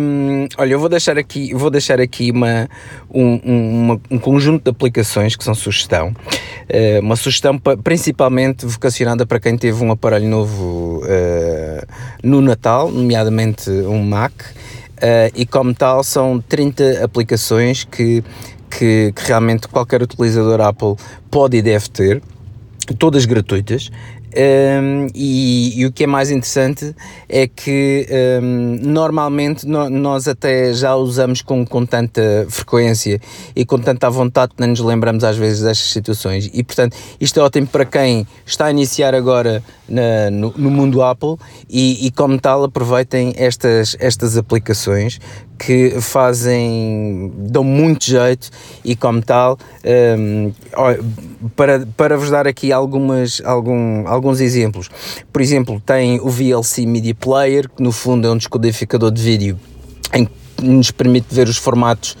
[0.00, 2.66] Hum, olha, eu vou deixar aqui, vou deixar aqui uma,
[3.12, 6.14] um, um- uma- um conjunto de aplicações que são sugestão.
[6.66, 11.84] Eh, uma sugestão pa- principalmente vocacionada para quem teve um aparelho novo eh,
[12.22, 14.32] no Natal, nomeadamente um Mac.
[14.98, 18.24] Eh, e como tal, são 30 aplicações que,
[18.70, 20.96] que, que realmente qualquer utilizador Apple
[21.30, 22.22] pode e deve ter
[22.94, 23.90] todas gratuitas.
[24.38, 26.94] Um, e, e o que é mais interessante
[27.26, 28.06] é que
[28.42, 33.18] um, normalmente no- nós até já usamos com, com tanta frequência
[33.54, 37.40] e com tanta vontade que nem nos lembramos às vezes destas situações e portanto isto
[37.40, 41.36] é ótimo para quem está a iniciar agora na- no, no mundo Apple
[41.70, 45.18] e, e como tal aproveitem estas, estas aplicações
[45.58, 48.50] que fazem, dão muito jeito
[48.84, 49.58] e como tal,
[50.18, 51.00] hum, olha,
[51.54, 54.88] para, para vos dar aqui algumas, algum, alguns exemplos,
[55.32, 59.58] por exemplo, tem o VLC Media Player, que no fundo é um descodificador de vídeo
[60.12, 62.16] em que nos permite ver os formatos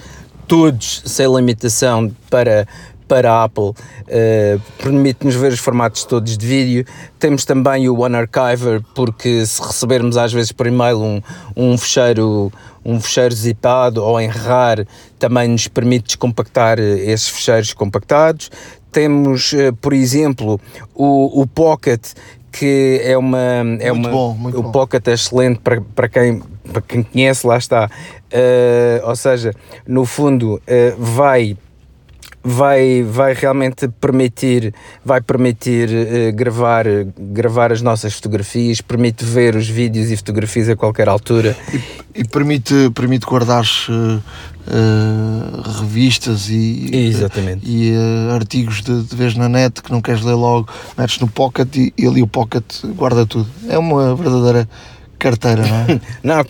[0.46, 2.66] todos sem limitação para
[3.06, 3.72] para a Apple,
[4.08, 6.84] eh, permite-nos ver os formatos todos de vídeo.
[7.18, 11.22] Temos também o One Archiver, porque se recebermos às vezes por e-mail um,
[11.56, 12.52] um fecheiro
[12.84, 14.86] um fecheiro zipado ou em RAR,
[15.18, 18.48] também nos permite descompactar eh, esses fecheiros compactados.
[18.92, 20.60] Temos, eh, por exemplo,
[20.94, 22.12] o, o Pocket,
[22.52, 23.38] que é uma...
[23.80, 24.70] É Muito uma bom, muito o bom.
[24.70, 26.40] Pocket é excelente para, para, quem,
[26.72, 27.90] para quem conhece, lá está.
[28.30, 29.52] Eh, ou seja,
[29.86, 31.56] no fundo, eh, vai
[32.46, 34.72] vai, vai realmente permitir,
[35.04, 36.86] vai permitir eh, gravar,
[37.18, 41.56] gravar as nossas fotografias, permite ver os vídeos e fotografias a qualquer altura.
[42.14, 43.64] e permite, permite guardar
[45.80, 47.68] revistas e, Exatamente.
[47.68, 47.92] e
[48.32, 51.92] artigos de, de vez na net que não queres ler logo, metes no pocket e,
[51.98, 53.48] e ali o pocket guarda tudo.
[53.68, 54.68] É uma verdadeira
[55.18, 56.00] carteira, não é?
[56.22, 56.44] Não,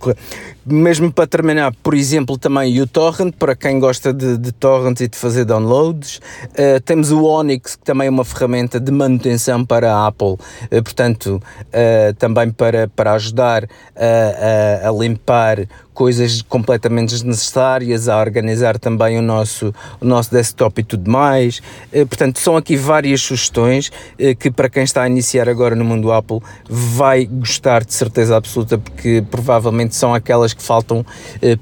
[0.66, 5.08] mesmo para terminar, por exemplo, também o Torrent, para quem gosta de, de torrents e
[5.08, 6.20] de fazer downloads.
[6.50, 10.38] Uh, temos o Onyx, que também é uma ferramenta de manutenção para a Apple, uh,
[10.82, 15.66] portanto, uh, também para, para ajudar a, limpar
[15.96, 21.62] coisas completamente desnecessárias, a organizar também o nosso, o nosso desktop e tudo mais.
[21.90, 23.90] Portanto, são aqui várias sugestões
[24.38, 28.76] que para quem está a iniciar agora no mundo Apple vai gostar de certeza absoluta,
[28.76, 31.04] porque provavelmente são aquelas que faltam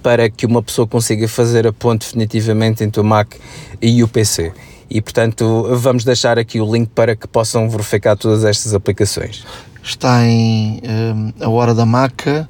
[0.02, 3.34] para que uma pessoa consiga fazer a ponte definitivamente entre o Mac
[3.80, 4.52] e o PC.
[4.90, 9.44] E portanto, vamos deixar aqui o link para que possam verificar todas estas aplicações.
[9.80, 12.48] Está em um, a hora da maca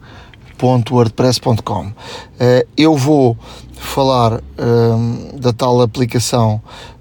[0.64, 1.86] www.wordpress.com.
[1.86, 1.92] Uh,
[2.76, 3.36] eu vou
[3.74, 6.60] falar uh, da tal aplicação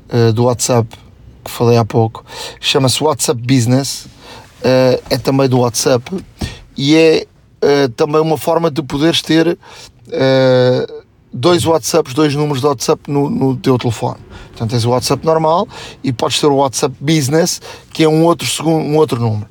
[0.10, 0.98] uh, do WhatsApp
[1.44, 2.24] que falei há pouco,
[2.60, 4.08] chama-se WhatsApp Business,
[5.10, 6.24] é também do WhatsApp
[6.78, 7.28] e é
[7.98, 9.60] também uma forma de poderes ter
[11.34, 14.20] dois WhatsApps, dois números de WhatsApp no, no teu telefone.
[14.52, 15.68] Portanto, tens o WhatsApp normal
[16.02, 17.60] e podes ter o WhatsApp Business,
[17.92, 19.48] que é um outro, segundo, um outro número.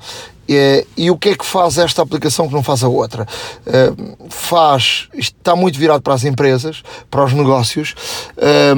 [0.48, 3.26] É, e o que é que faz esta aplicação que não faz a outra?
[3.66, 3.92] É,
[4.28, 7.94] faz, está muito virado para as empresas, para os negócios,
[8.36, 8.72] é,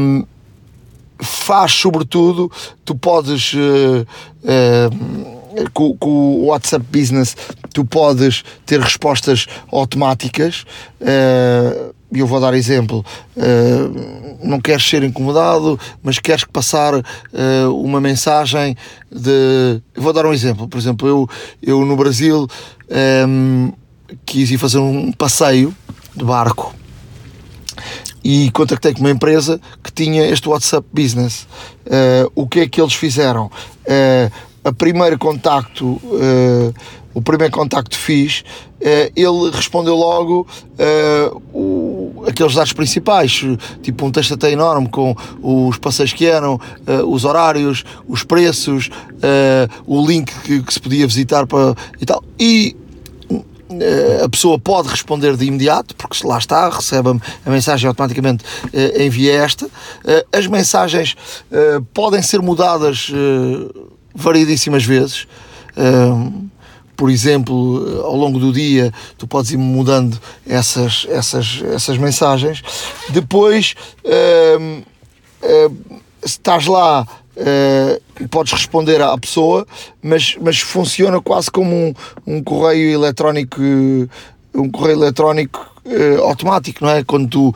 [1.20, 2.50] faz sobretudo,
[2.84, 3.52] tu podes
[5.72, 7.36] com, com, o WhatsApp Business
[7.72, 10.66] tu podes ter respostas automáticas
[12.12, 13.04] e eu vou dar exemplo,
[13.36, 17.02] uh, não queres ser incomodado, mas queres passar uh,
[17.82, 18.76] uma mensagem
[19.10, 19.80] de.
[19.94, 21.28] Eu vou dar um exemplo, por exemplo, eu,
[21.62, 22.46] eu no Brasil um,
[22.90, 23.72] ehm,
[24.24, 25.74] quis ir fazer um passeio
[26.14, 26.74] de barco
[28.22, 31.46] e contactei com uma empresa que tinha este WhatsApp Business.
[31.86, 33.50] Uh, o que é que eles fizeram?
[34.64, 36.00] a primeiro contacto
[37.14, 38.44] o primeiro contacto fiz,
[38.80, 40.46] ele respondeu logo
[42.26, 43.44] aqueles dados principais,
[43.82, 48.90] tipo um texto até enorme com os passeios que eram, uh, os horários, os preços,
[49.86, 52.22] o link que, que, se podia visitar para, e tal.
[52.38, 52.76] E
[54.22, 57.08] a pessoa pode responder de imediato, porque lá está, recebe
[57.44, 58.44] a mensagem automaticamente
[58.98, 59.68] envia esta.
[60.32, 61.16] as mensagens
[61.92, 63.10] podem ser mudadas
[64.14, 65.26] variedíssimas vezes
[66.96, 72.62] por exemplo, ao longo do dia, tu podes ir mudando essas, essas, essas mensagens.
[73.10, 73.74] Depois,
[74.04, 74.84] uh,
[76.24, 79.66] estás lá, uh, podes responder à pessoa,
[80.02, 81.94] mas, mas funciona quase como um,
[82.26, 83.60] um correio eletrónico
[84.54, 85.74] um correio eletrónico
[86.22, 87.02] automático, não é?
[87.02, 87.54] Quando tu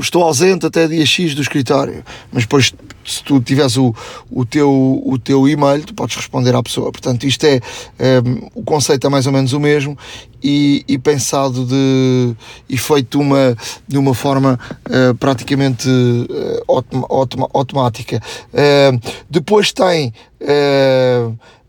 [0.00, 2.72] estou ausente até dia X do escritório, mas depois
[3.04, 3.94] se tu tiveres o,
[4.30, 6.90] o, teu, o teu e-mail, tu podes responder à pessoa.
[6.90, 7.58] Portanto, isto é um,
[7.98, 8.22] eh,
[8.54, 9.96] o conceito é mais ou menos o mesmo
[10.42, 12.34] e, e pensado de
[12.68, 13.56] e feito uma,
[13.86, 14.58] de uma forma
[14.88, 18.20] uh, praticamente uh, automática.
[18.52, 19.00] Uh,
[19.30, 20.12] depois tem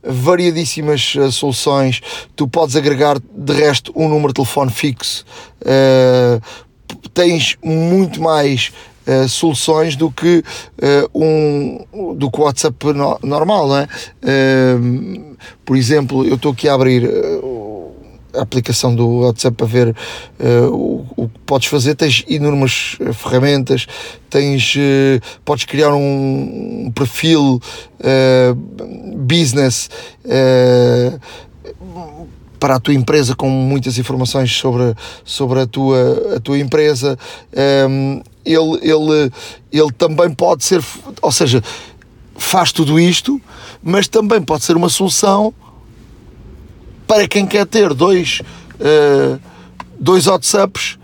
[0.04, 2.02] variadíssimas uh, soluções.
[2.36, 5.26] Tu podes agregar de resto um número de telefone fixo.
[7.14, 8.72] Tens muito mais
[9.06, 10.44] uh, soluções do que
[11.14, 11.86] um
[12.16, 13.88] do que o WhatsApp no, normal, não é?
[15.66, 17.10] por exemplo, eu estou aqui a abrir
[18.38, 19.96] a aplicação do WhatsApp para ver
[20.40, 21.96] uh, o, o, que podes fazer.
[21.96, 23.88] Tens enormes eh, ferramentas,
[24.30, 27.60] tens, uh, podes criar um, um perfil
[28.00, 28.56] uh,
[29.18, 29.90] business
[32.60, 37.18] para a tua empresa com muitas informações sobre, sobre a, tua, a tua empresa.
[37.90, 39.32] Um, ele, ele,
[39.72, 40.82] ele também pode ser,
[41.22, 41.62] ou seja,
[42.36, 43.42] faz tudo isto,
[43.84, 45.54] mas também pode ser uma solução
[47.06, 48.42] para quem quer ter dois,
[48.80, 49.40] uh,
[50.00, 50.98] dois WhatsApps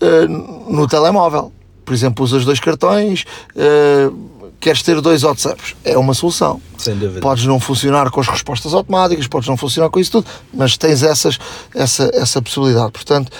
[0.00, 1.52] uh, no telemóvel.
[1.84, 4.30] Por exemplo, usas dois cartões, uh,
[4.60, 5.74] queres ter dois WhatsApps.
[5.84, 6.60] É uma solução.
[6.78, 7.20] Sem dúvida.
[7.20, 11.02] Podes não funcionar com as respostas automáticas, podes não funcionar com isso tudo, mas tens
[11.02, 11.38] essas,
[11.74, 12.92] essa, essa possibilidade.
[12.92, 13.32] Portanto,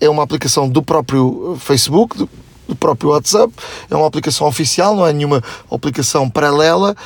[0.00, 2.28] é uma aplicação do próprio Facebook, do,
[2.68, 3.52] do próprio WhatsApp,
[3.90, 6.96] é uma aplicação oficial, não é nenhuma aplicação paralela,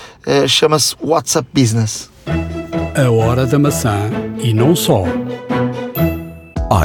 [0.48, 2.08] chama-se WhatsApp Business.
[2.96, 4.10] A Hora da Maçã
[4.42, 5.04] e não só.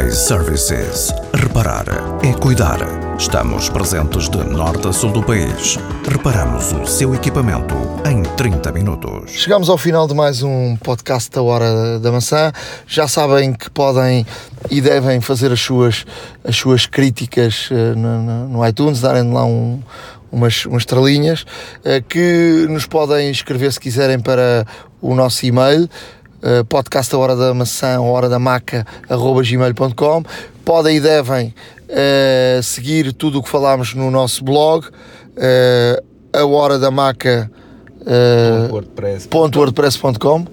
[0.05, 1.13] iServices.
[1.55, 1.85] Reparar
[2.21, 2.79] é cuidar.
[3.17, 5.77] Estamos presentes de norte a sul do país.
[6.05, 7.73] Reparamos o seu equipamento
[8.05, 9.31] em 30 minutos.
[9.31, 12.51] Chegamos ao final de mais um podcast da Hora da Maçã.
[12.85, 14.25] Já sabem que podem
[14.69, 16.05] e devem fazer as suas,
[16.43, 19.81] as suas críticas uh, no, no, iTunes, darem lá um
[20.29, 21.43] umas, umas estrelinhas,
[21.85, 24.67] uh, que nos podem escrever se quiserem para
[25.01, 30.25] o nosso e-mail, uh, podcast a hora da maçã, hora da maca, arroba gmail.com.
[30.65, 31.53] podem e devem
[31.89, 36.03] uh, seguir tudo o que falámos no nosso blog, uh,
[36.33, 37.49] a hora da maca
[38.01, 40.45] uh, .wordpress.com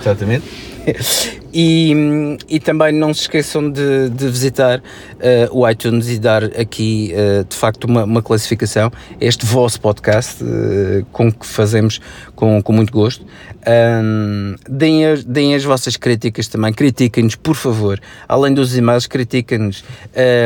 [0.00, 0.44] Exatamente.
[1.58, 7.14] E, e também não se esqueçam de, de visitar uh, o iTunes e dar aqui
[7.14, 8.92] uh, de facto uma, uma, classificação.
[9.18, 11.98] Este vosso podcast, uh, com que fazemos
[12.34, 13.24] com, com muito gosto.
[13.66, 17.98] Um, deem, as, deem as vossas críticas também, critiquem-nos, por favor.
[18.28, 19.82] Além dos e-mails, critiquem-nos,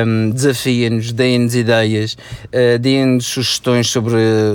[0.07, 2.17] um, desafiem-nos, deem-nos ideias,
[2.81, 4.15] deem-nos sugestões sobre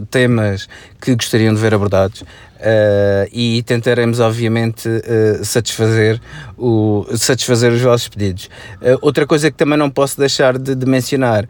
[0.09, 0.69] temas
[1.01, 2.23] que gostariam de ver abordados.
[2.65, 6.19] Uh, e tentaremos obviamente uh, satisfazer,
[6.57, 8.49] o, satisfazer os vossos pedidos.
[8.81, 11.47] Uh, outra coisa que também não posso deixar de, de mencionar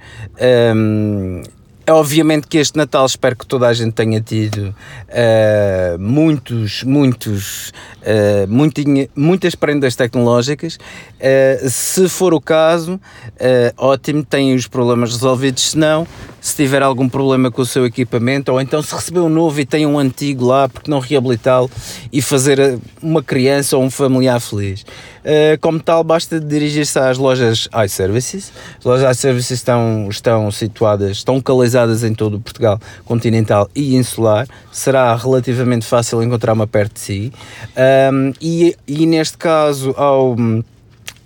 [0.75, 1.41] um,
[1.87, 4.73] é obviamente que este Natal espero que toda a gente tenha tido
[5.09, 7.69] uh, muitos, muitos,
[8.01, 10.77] uh, muitinha, muitas prendas tecnológicas.
[10.77, 12.99] Uh, se for o caso,
[13.77, 15.71] ótimo, tem os problemas resolvidos.
[15.71, 16.07] Se não,
[16.45, 19.65] se tiver algum problema com o seu equipamento, ou então se recebeu um novo e
[19.65, 21.71] tem um antigo lá, porque não reabilitá-lo
[22.13, 24.81] e fazer uma criança ou um familiar feliz.
[24.81, 28.53] Uh, como tal, basta dirigir-se às lojas iServices.
[28.77, 34.47] As lojas iServices estão, estão situadas, estão localizadas em todo o Portugal continental e insular.
[34.71, 37.33] Será relativamente fácil encontrar uma perto de si.
[38.39, 40.35] E, e neste caso, ao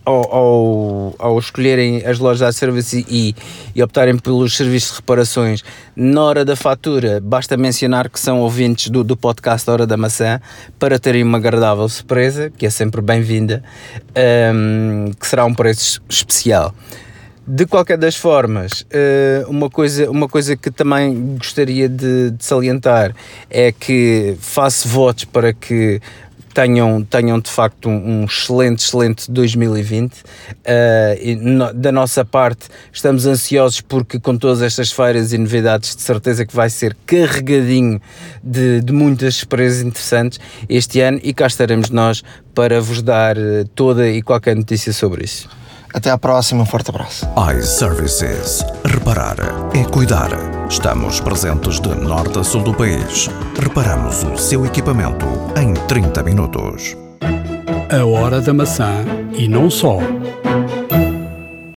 [0.09, 3.35] ao, ao, ao, escolherem as lojas a serviço e,
[3.75, 5.63] e, optarem pelos serviços de reparações
[5.95, 10.41] na hora da fatura, basta mencionar que são ouvintes do, do podcast Hora da Maçã
[10.79, 13.63] para terem uma agradável surpresa, que é sempre bem-vinda,
[14.55, 16.73] um, que será um preço especial.
[17.45, 23.15] De qualquer das formas, eh, uma coisa, uma coisa que também gostaria de, de salientar
[23.49, 25.99] é que faço votos para que
[26.59, 30.13] tenham, tenham de facto um, um excelente, excelente 2020.
[30.13, 30.23] Uh,
[31.21, 36.01] e no, da nossa parte, estamos ansiosos porque, com todas estas feiras e novidades, de
[36.01, 38.01] certeza que vai ser carregadinho
[38.43, 40.37] de, de muitas surpresas interessantes
[40.67, 45.23] este ano e cá estaremos nós para vos dar eh, toda e qualquer notícia sobre
[45.23, 45.47] isso.
[45.93, 47.27] Até à próxima, um forte abraço.
[47.57, 48.63] iServices.
[48.85, 49.37] Reparar
[49.73, 50.29] é cuidar.
[50.69, 53.27] Estamos presentes de norte a sul do país.
[53.59, 55.25] Reparamos o seu equipamento
[55.59, 56.95] em 30 minutos.
[57.91, 59.97] A hora da maçã e não só.